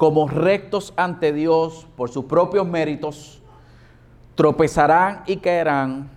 como 0.00 0.28
rectos 0.28 0.94
ante 0.96 1.30
Dios 1.30 1.86
por 1.94 2.08
sus 2.08 2.24
propios 2.24 2.66
méritos, 2.66 3.42
tropezarán 4.34 5.24
y 5.26 5.36
caerán 5.36 6.08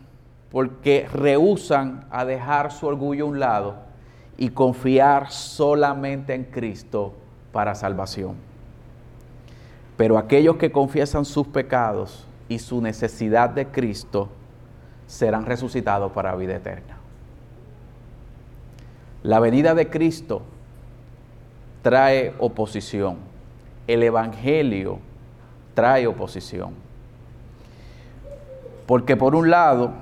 porque 0.50 1.06
rehusan 1.12 2.06
a 2.10 2.24
dejar 2.24 2.72
su 2.72 2.88
orgullo 2.88 3.26
a 3.26 3.28
un 3.28 3.39
lado 3.42 3.76
y 4.38 4.52
confiar 4.52 5.32
solamente 5.32 6.34
en 6.34 6.46
Cristo 6.46 7.13
para 7.54 7.76
salvación. 7.76 8.36
Pero 9.96 10.18
aquellos 10.18 10.58
que 10.58 10.74
confiesan 10.74 11.24
sus 11.24 11.48
pecados 11.48 12.26
y 12.50 12.60
su 12.60 12.82
necesidad 12.82 13.50
de 13.50 13.68
Cristo 13.68 14.28
serán 15.08 15.46
resucitados 15.46 16.12
para 16.12 16.36
vida 16.36 16.56
eterna. 16.56 16.98
La 19.22 19.39
venida 19.39 19.74
de 19.76 19.89
Cristo 19.89 20.42
trae 21.82 22.34
oposición. 22.39 23.18
El 23.88 24.04
Evangelio 24.04 25.00
trae 25.76 26.08
oposición. 26.08 26.74
Porque 28.88 29.16
por 29.16 29.36
un 29.36 29.50
lado, 29.50 29.94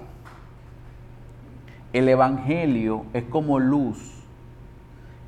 el 1.94 2.08
Evangelio 2.08 3.06
es 3.14 3.24
como 3.26 3.60
luz 3.60 4.11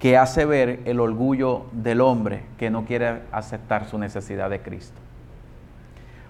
que 0.03 0.17
hace 0.17 0.43
ver 0.43 0.81
el 0.83 0.99
orgullo 0.99 1.67
del 1.71 2.01
hombre 2.01 2.43
que 2.57 2.69
no 2.69 2.83
quiere 2.83 3.21
aceptar 3.31 3.87
su 3.87 3.97
necesidad 3.97 4.49
de 4.49 4.59
Cristo. 4.59 4.99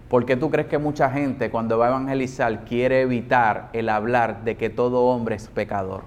¿Por 0.09 0.27
qué 0.27 0.37
tú 0.37 0.51
crees 0.51 0.67
que 0.67 0.77
mucha 0.77 1.09
gente 1.09 1.49
cuando 1.49 1.79
va 1.79 1.87
a 1.87 1.89
evangelizar 1.89 2.65
quiere 2.65 3.01
evitar 3.01 3.71
el 3.73 3.89
hablar 3.89 4.43
de 4.43 4.57
que 4.57 4.69
todo 4.69 5.05
hombre 5.05 5.37
es 5.37 5.47
pecador? 5.47 6.03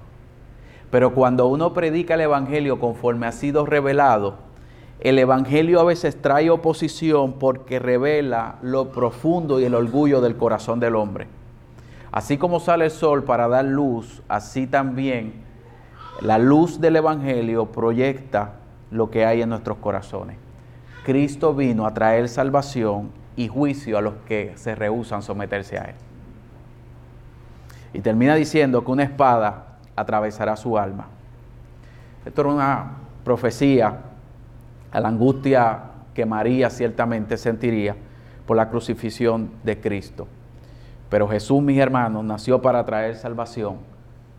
Pero 0.92 1.12
cuando 1.12 1.48
uno 1.48 1.74
predica 1.74 2.14
el 2.14 2.20
Evangelio 2.20 2.78
conforme 2.78 3.26
ha 3.26 3.32
sido 3.32 3.66
revelado, 3.66 4.36
el 5.00 5.18
Evangelio 5.18 5.80
a 5.80 5.84
veces 5.84 6.22
trae 6.22 6.50
oposición 6.50 7.32
porque 7.32 7.80
revela 7.80 8.58
lo 8.62 8.92
profundo 8.92 9.58
y 9.58 9.64
el 9.64 9.74
orgullo 9.74 10.20
del 10.20 10.36
corazón 10.36 10.78
del 10.78 10.94
hombre. 10.94 11.26
Así 12.12 12.38
como 12.38 12.60
sale 12.60 12.84
el 12.84 12.90
sol 12.92 13.24
para 13.24 13.48
dar 13.48 13.64
luz, 13.64 14.22
así 14.28 14.68
también 14.68 15.45
la 16.20 16.38
luz 16.38 16.80
del 16.80 16.96
Evangelio 16.96 17.66
proyecta 17.66 18.54
lo 18.90 19.10
que 19.10 19.26
hay 19.26 19.42
en 19.42 19.50
nuestros 19.50 19.78
corazones. 19.78 20.36
Cristo 21.04 21.54
vino 21.54 21.86
a 21.86 21.94
traer 21.94 22.28
salvación 22.28 23.10
y 23.36 23.48
juicio 23.48 23.98
a 23.98 24.00
los 24.00 24.14
que 24.26 24.52
se 24.56 24.74
rehusan 24.74 25.22
someterse 25.22 25.78
a 25.78 25.84
Él. 25.84 25.94
Y 27.92 28.00
termina 28.00 28.34
diciendo 28.34 28.84
que 28.84 28.90
una 28.90 29.04
espada 29.04 29.78
atravesará 29.94 30.56
su 30.56 30.78
alma. 30.78 31.06
Esto 32.24 32.40
era 32.42 32.50
una 32.50 32.86
profecía 33.24 33.98
a 34.90 35.00
la 35.00 35.08
angustia 35.08 35.80
que 36.14 36.26
María 36.26 36.70
ciertamente 36.70 37.36
sentiría 37.36 37.94
por 38.46 38.56
la 38.56 38.68
crucifixión 38.68 39.50
de 39.62 39.80
Cristo. 39.80 40.26
Pero 41.08 41.28
Jesús, 41.28 41.62
mis 41.62 41.78
hermanos, 41.78 42.24
nació 42.24 42.60
para 42.62 42.84
traer 42.84 43.16
salvación, 43.16 43.76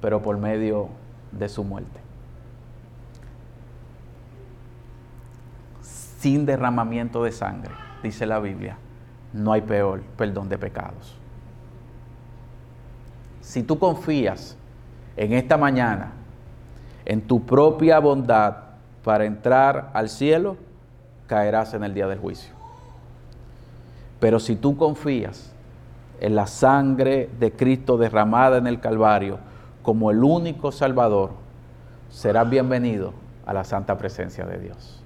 pero 0.01 0.21
por 0.21 0.37
medio 0.37 0.83
de 0.83 1.06
su 1.47 1.63
muerte. 1.63 1.99
Sin 5.81 6.45
derramamiento 6.45 7.23
de 7.23 7.31
sangre, 7.31 7.71
dice 8.01 8.25
la 8.25 8.39
Biblia, 8.39 8.77
no 9.33 9.53
hay 9.53 9.61
peor 9.61 10.01
perdón 10.17 10.49
de 10.49 10.57
pecados. 10.57 11.15
Si 13.41 13.63
tú 13.63 13.79
confías 13.79 14.57
en 15.15 15.33
esta 15.33 15.57
mañana 15.57 16.11
en 17.05 17.21
tu 17.21 17.45
propia 17.45 17.99
bondad 17.99 18.57
para 19.03 19.25
entrar 19.25 19.91
al 19.93 20.09
cielo, 20.09 20.57
caerás 21.27 21.73
en 21.73 21.83
el 21.83 21.93
día 21.93 22.07
del 22.07 22.19
juicio. 22.19 22.53
Pero 24.19 24.39
si 24.39 24.55
tú 24.55 24.75
confías 24.75 25.53
en 26.19 26.35
la 26.35 26.47
sangre 26.47 27.29
de 27.39 27.51
Cristo 27.51 27.97
derramada 27.97 28.57
en 28.57 28.67
el 28.67 28.79
Calvario, 28.79 29.39
como 29.87 30.11
el 30.11 30.21
único 30.21 30.73
Salvador, 30.73 31.31
serás 32.09 32.49
bienvenido 32.49 33.13
a 33.45 33.53
la 33.53 33.63
santa 33.63 33.97
presencia 33.97 34.45
de 34.45 34.59
Dios. 34.59 35.01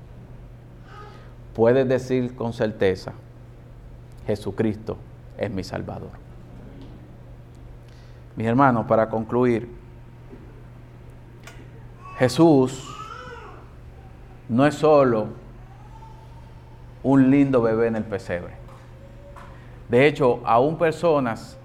Puedes 1.53 1.87
decir 1.87 2.35
con 2.35 2.51
certeza, 2.51 3.11
Jesucristo 4.25 4.97
es 5.37 5.51
mi 5.51 5.63
Salvador. 5.63 6.09
Mis 8.35 8.47
hermanos, 8.47 8.87
para 8.87 9.07
concluir, 9.07 9.69
Jesús 12.17 12.83
no 14.49 14.65
es 14.65 14.73
solo 14.73 15.27
un 17.03 17.29
lindo 17.29 17.61
bebé 17.61 17.85
en 17.85 17.97
el 17.97 18.03
pesebre. 18.03 18.53
De 19.89 20.07
hecho, 20.07 20.41
aún 20.43 20.79
personas 20.79 21.59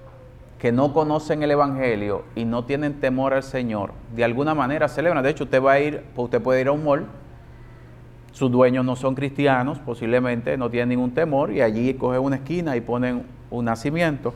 que 0.59 0.73
no 0.73 0.93
conocen 0.93 1.43
el 1.43 1.51
Evangelio 1.51 2.25
y 2.35 2.45
no 2.45 2.65
tienen 2.65 3.01
temor 3.01 3.35
al 3.35 3.43
Señor, 3.43 3.93
de 4.15 4.25
alguna 4.25 4.55
manera 4.55 4.89
celebran. 4.89 5.23
De 5.23 5.31
hecho, 5.31 5.45
usted 5.45 5.63
va 5.63 5.73
a 5.73 5.81
ir, 5.81 6.05
usted 6.17 6.41
puede 6.41 6.63
ir 6.63 6.69
a 6.69 6.73
un 6.73 6.83
mall, 6.83 7.07
sus 8.33 8.51
dueños 8.51 8.85
no 8.85 8.97
son 8.97 9.15
cristianos, 9.15 9.79
posiblemente 9.79 10.57
no 10.57 10.71
tienen 10.71 10.91
ningún 10.91 11.13
temor, 11.13 11.53
y 11.53 11.61
allí 11.61 11.95
cogen 11.95 12.21
una 12.21 12.37
esquina 12.37 12.77
y 12.77 12.81
ponen 12.81 13.25
un 13.51 13.65
nacimiento. 13.65 14.35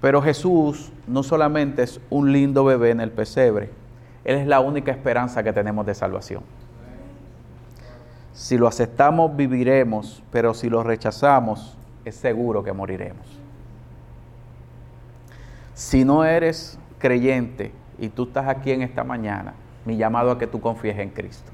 Pero 0.00 0.20
Jesús 0.22 0.92
no 1.06 1.22
solamente 1.22 1.82
es 1.82 2.00
un 2.10 2.32
lindo 2.32 2.64
bebé 2.64 2.90
en 2.90 3.00
el 3.00 3.10
pesebre, 3.10 3.70
Él 4.24 4.36
es 4.36 4.46
la 4.46 4.60
única 4.60 4.90
esperanza 4.90 5.42
que 5.42 5.52
tenemos 5.52 5.86
de 5.86 5.94
salvación. 5.94 6.42
Si 8.32 8.56
lo 8.56 8.66
aceptamos, 8.66 9.36
viviremos, 9.36 10.22
pero 10.30 10.54
si 10.54 10.68
lo 10.68 10.82
rechazamos, 10.82 11.76
es 12.04 12.16
seguro 12.16 12.64
que 12.64 12.72
moriremos. 12.72 13.41
Si 15.82 16.04
no 16.04 16.24
eres 16.24 16.78
creyente 17.00 17.72
y 17.98 18.08
tú 18.08 18.22
estás 18.22 18.46
aquí 18.46 18.70
en 18.70 18.82
esta 18.82 19.02
mañana, 19.02 19.54
mi 19.84 19.96
llamado 19.96 20.30
a 20.30 20.38
que 20.38 20.46
tú 20.46 20.60
confíes 20.60 20.96
en 21.00 21.10
Cristo. 21.10 21.50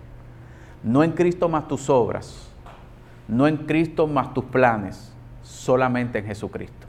No 0.83 1.03
en 1.03 1.13
Cristo 1.13 1.49
más 1.49 1.67
tus 1.67 1.89
obras, 1.89 2.51
no 3.27 3.49
en 3.49 3.57
Cristo 3.57 4.07
más 4.07 4.35
tus 4.35 4.45
planes, 4.45 5.15
solamente 5.43 6.19
en 6.19 6.27
Jesucristo. 6.27 6.87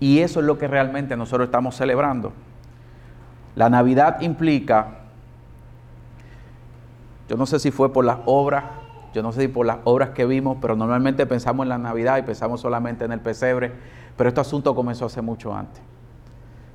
Y 0.00 0.18
eso 0.18 0.40
es 0.40 0.46
lo 0.46 0.58
que 0.58 0.68
realmente 0.68 1.16
nosotros 1.16 1.46
estamos 1.46 1.76
celebrando. 1.76 2.34
La 3.56 3.70
Navidad 3.70 4.20
implica, 4.20 4.98
yo 7.30 7.38
no 7.38 7.46
sé 7.46 7.58
si 7.58 7.70
fue 7.70 7.90
por 7.90 8.04
las 8.04 8.18
obras, 8.26 8.64
yo 9.14 9.22
no 9.22 9.32
sé 9.32 9.40
si 9.40 9.48
por 9.48 9.64
las 9.64 9.78
obras 9.84 10.10
que 10.10 10.26
vimos, 10.26 10.58
pero 10.60 10.76
normalmente 10.76 11.24
pensamos 11.24 11.64
en 11.64 11.70
la 11.70 11.78
Navidad 11.78 12.18
y 12.18 12.22
pensamos 12.22 12.60
solamente 12.60 13.06
en 13.06 13.12
el 13.12 13.20
pesebre 13.20 13.72
pero 14.16 14.28
este 14.28 14.40
asunto 14.40 14.74
comenzó 14.74 15.06
hace 15.06 15.22
mucho 15.22 15.54
antes. 15.54 15.82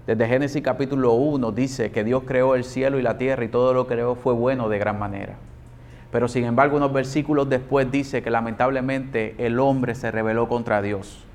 Desde 0.08 0.28
Génesis 0.28 0.64
capítulo 0.64 1.14
1 1.14 1.52
dice 1.52 1.92
que 1.92 2.04
Dios 2.04 2.24
creó 2.26 2.56
el 2.56 2.64
cielo 2.64 2.98
y 2.98 3.02
la 3.02 3.18
tierra 3.18 3.44
y 3.44 3.50
todo 3.50 3.74
lo 3.74 3.88
que 3.88 3.96
creó 3.96 4.16
fue 4.16 4.34
bueno 4.34 4.70
de 4.70 4.80
gran 4.80 4.98
manera. 4.98 5.36
Pero 6.12 6.30
sin 6.30 6.46
embargo 6.46 6.78
unos 6.78 6.94
versículos 6.94 7.50
después 7.50 7.92
dice 7.92 8.24
que 8.24 8.30
lamentablemente 8.30 9.36
el 9.38 9.60
hombre 9.60 9.96
se 9.96 10.10
rebeló 10.10 10.48
contra 10.48 10.82
Dios. 10.82 11.26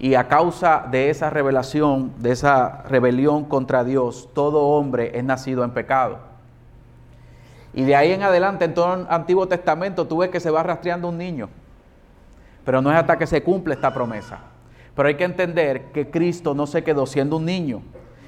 Y 0.00 0.16
a 0.16 0.26
causa 0.26 0.88
de 0.90 1.08
esa 1.08 1.30
revelación, 1.30 2.12
de 2.18 2.32
esa 2.32 2.82
rebelión 2.82 3.44
contra 3.44 3.84
Dios, 3.84 4.28
todo 4.34 4.62
hombre 4.70 5.16
es 5.16 5.22
nacido 5.22 5.62
en 5.62 5.70
pecado. 5.70 6.18
Y 7.72 7.84
de 7.84 7.94
ahí 7.94 8.12
en 8.12 8.22
adelante, 8.22 8.64
en 8.64 8.74
todo 8.74 8.94
el 8.94 9.06
Antiguo 9.08 9.46
Testamento, 9.46 10.06
tú 10.06 10.18
ves 10.18 10.30
que 10.30 10.40
se 10.40 10.50
va 10.50 10.64
rastreando 10.64 11.08
un 11.08 11.18
niño. 11.18 11.48
Pero 12.64 12.82
no 12.82 12.90
es 12.90 12.96
hasta 12.96 13.18
que 13.18 13.26
se 13.26 13.42
cumple 13.42 13.74
esta 13.74 13.94
promesa. 13.94 14.40
Pero 14.94 15.08
hay 15.08 15.16
que 15.16 15.24
entender 15.24 15.92
que 15.92 16.10
Cristo 16.10 16.54
no 16.54 16.66
se 16.66 16.84
quedó 16.84 17.06
siendo 17.06 17.36
un 17.36 17.44
niño. 17.44 17.82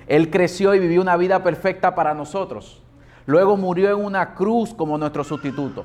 Él 0.07 0.31
creció 0.31 0.75
y 0.75 0.79
vivió 0.79 1.01
una 1.01 1.17
vida 1.17 1.43
perfecta 1.43 1.95
para 1.95 2.15
nosotros. 2.15 2.83
Luego 3.27 3.57
murió 3.57 3.91
en 3.91 4.05
una 4.05 4.35
cruz 4.35 4.73
como 4.73 4.99
nuestro 4.99 5.25
sustituto. 5.25 5.85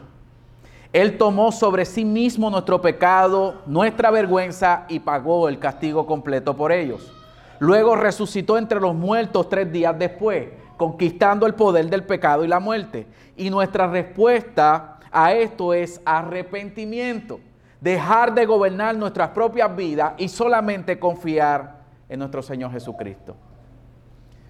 Él 0.94 1.18
tomó 1.18 1.52
sobre 1.52 1.86
sí 1.86 2.04
mismo 2.04 2.50
nuestro 2.50 2.82
pecado, 2.82 3.62
nuestra 3.66 4.12
vergüenza 4.12 4.86
y 4.90 5.00
pagó 5.00 5.48
el 5.48 5.58
castigo 5.58 6.06
completo 6.06 6.56
por 6.56 6.72
ellos. 6.72 7.14
Luego 7.60 7.96
resucitó 7.96 8.58
entre 8.58 8.80
los 8.80 8.94
muertos 8.94 9.48
tres 9.48 9.72
días 9.72 9.98
después, 9.98 10.50
conquistando 10.78 11.46
el 11.46 11.54
poder 11.54 11.90
del 11.90 12.04
pecado 12.04 12.44
y 12.44 12.48
la 12.48 12.60
muerte. 12.60 13.08
Y 13.38 13.50
nuestra 13.50 13.88
respuesta 13.88 15.00
a 15.12 15.34
esto 15.34 15.74
es 15.74 16.02
arrepentimiento, 16.04 17.40
dejar 17.82 18.34
de 18.34 18.46
gobernar 18.46 18.96
nuestras 18.96 19.30
propias 19.30 19.76
vidas 19.76 20.14
y 20.18 20.30
solamente 20.30 21.00
confiar 21.00 21.82
en 22.08 22.20
nuestro 22.20 22.42
Señor 22.44 22.72
Jesucristo. 22.72 23.36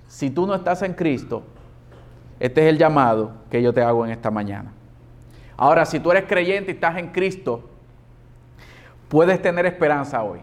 Si 0.08 0.30
tú 0.30 0.46
no 0.46 0.54
estás 0.54 0.82
en 0.82 0.94
Cristo, 0.94 1.42
este 2.40 2.62
es 2.62 2.68
el 2.68 2.78
llamado 2.78 3.32
que 3.50 3.62
yo 3.62 3.74
te 3.74 3.82
hago 3.82 4.06
en 4.06 4.12
esta 4.12 4.30
mañana. 4.30 4.74
Ahora, 5.56 5.86
si 5.86 6.00
tú 6.00 6.12
eres 6.12 6.26
creyente 6.28 6.72
y 6.72 6.74
estás 6.76 6.98
en 6.98 7.08
Cristo, 7.10 7.70
puedes 9.08 9.42
tener 9.42 9.66
esperanza 9.66 10.22
hoy. 10.22 10.42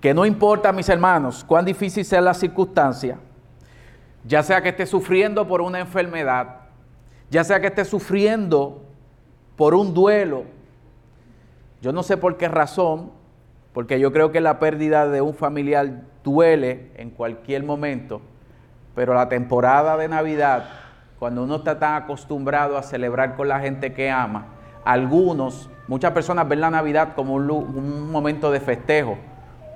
Que 0.00 0.12
no 0.12 0.26
importa, 0.26 0.72
mis 0.72 0.88
hermanos, 0.88 1.42
cuán 1.42 1.64
difícil 1.64 2.04
sea 2.04 2.20
la 2.20 2.34
circunstancia, 2.34 3.18
ya 4.24 4.42
sea 4.42 4.60
que 4.60 4.68
estés 4.70 4.90
sufriendo 4.90 5.46
por 5.48 5.62
una 5.62 5.78
enfermedad, 5.78 6.56
ya 7.30 7.44
sea 7.44 7.60
que 7.60 7.68
estés 7.68 7.88
sufriendo 7.88 8.82
por 9.56 9.74
un 9.74 9.94
duelo, 9.94 10.44
yo 11.82 11.92
no 11.92 12.02
sé 12.02 12.16
por 12.16 12.36
qué 12.36 12.48
razón, 12.48 13.12
porque 13.72 14.00
yo 14.00 14.12
creo 14.12 14.32
que 14.32 14.40
la 14.40 14.58
pérdida 14.58 15.08
de 15.08 15.20
un 15.20 15.34
familiar 15.34 16.02
duele 16.24 16.90
en 16.96 17.10
cualquier 17.10 17.62
momento, 17.62 18.20
pero 18.94 19.14
la 19.14 19.28
temporada 19.28 19.96
de 19.96 20.08
Navidad 20.08 20.64
cuando 21.18 21.44
uno 21.44 21.56
está 21.56 21.78
tan 21.78 21.94
acostumbrado 21.94 22.76
a 22.76 22.82
celebrar 22.82 23.36
con 23.36 23.48
la 23.48 23.60
gente 23.60 23.92
que 23.94 24.10
ama, 24.10 24.46
algunos, 24.84 25.70
muchas 25.88 26.12
personas 26.12 26.48
ven 26.48 26.60
la 26.60 26.70
Navidad 26.70 27.14
como 27.14 27.34
un, 27.34 28.10
momento 28.10 28.50
de 28.50 28.60
festejo, 28.60 29.16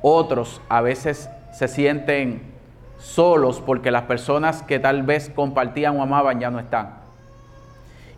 otros 0.03 0.61
a 0.69 0.81
veces 0.83 1.31
se 1.53 1.67
sienten 1.67 2.43
solos 2.99 3.63
porque 3.65 3.91
las 3.91 4.03
personas 4.03 4.63
que 4.63 4.79
tal 4.79 5.03
vez 5.03 5.31
compartían 5.35 5.99
o 5.99 6.03
amaban 6.03 6.39
ya 6.41 6.51
no 6.51 6.59
están. 6.59 7.01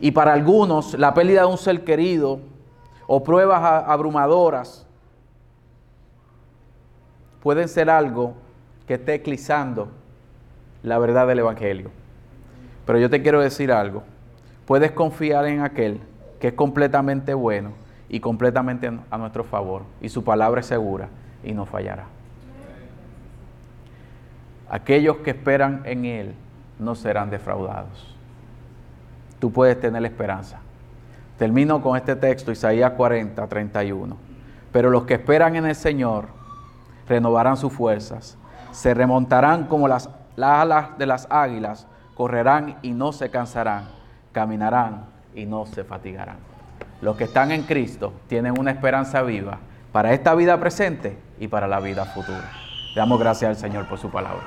Y 0.00 0.10
para 0.10 0.32
algunos 0.32 0.98
la 0.98 1.14
pérdida 1.14 1.42
de 1.42 1.46
un 1.46 1.58
ser 1.58 1.84
querido 1.84 2.40
o 3.14 3.22
pruebas 3.22 3.84
abrumadoras 3.86 4.86
pueden 7.42 7.68
ser 7.68 7.90
algo 7.90 8.32
que 8.86 8.94
esté 8.94 9.12
eclipsando 9.12 9.90
la 10.82 10.98
verdad 10.98 11.26
del 11.26 11.40
Evangelio. 11.40 11.90
Pero 12.86 12.98
yo 12.98 13.10
te 13.10 13.20
quiero 13.20 13.42
decir 13.42 13.70
algo. 13.70 14.02
Puedes 14.64 14.92
confiar 14.92 15.44
en 15.44 15.60
aquel 15.60 16.00
que 16.40 16.48
es 16.48 16.54
completamente 16.54 17.34
bueno 17.34 17.72
y 18.08 18.18
completamente 18.18 18.90
a 19.10 19.18
nuestro 19.18 19.44
favor. 19.44 19.82
Y 20.00 20.08
su 20.08 20.24
palabra 20.24 20.60
es 20.62 20.66
segura 20.66 21.10
y 21.44 21.52
no 21.52 21.66
fallará. 21.66 22.06
Aquellos 24.70 25.18
que 25.18 25.32
esperan 25.32 25.82
en 25.84 26.06
Él 26.06 26.34
no 26.78 26.94
serán 26.94 27.28
defraudados. 27.28 28.16
Tú 29.38 29.52
puedes 29.52 29.78
tener 29.78 30.02
esperanza. 30.02 30.61
Termino 31.38 31.82
con 31.82 31.96
este 31.96 32.16
texto, 32.16 32.52
Isaías 32.52 32.92
40, 32.92 33.46
31. 33.46 34.16
Pero 34.70 34.90
los 34.90 35.04
que 35.04 35.14
esperan 35.14 35.56
en 35.56 35.66
el 35.66 35.74
Señor 35.74 36.28
renovarán 37.08 37.56
sus 37.56 37.72
fuerzas, 37.72 38.38
se 38.70 38.94
remontarán 38.94 39.64
como 39.66 39.88
las, 39.88 40.08
las 40.36 40.62
alas 40.62 40.98
de 40.98 41.06
las 41.06 41.26
águilas 41.30 41.86
correrán 42.14 42.76
y 42.82 42.92
no 42.92 43.12
se 43.12 43.30
cansarán, 43.30 43.88
caminarán 44.32 45.06
y 45.34 45.46
no 45.46 45.66
se 45.66 45.84
fatigarán. 45.84 46.36
Los 47.00 47.16
que 47.16 47.24
están 47.24 47.50
en 47.50 47.62
Cristo 47.62 48.12
tienen 48.28 48.58
una 48.58 48.70
esperanza 48.70 49.22
viva 49.22 49.58
para 49.90 50.12
esta 50.12 50.34
vida 50.34 50.58
presente 50.58 51.18
y 51.38 51.48
para 51.48 51.66
la 51.66 51.80
vida 51.80 52.04
futura. 52.04 52.50
damos 52.94 53.18
gracias 53.18 53.48
al 53.50 53.56
Señor 53.56 53.88
por 53.88 53.98
su 53.98 54.10
palabra. 54.10 54.42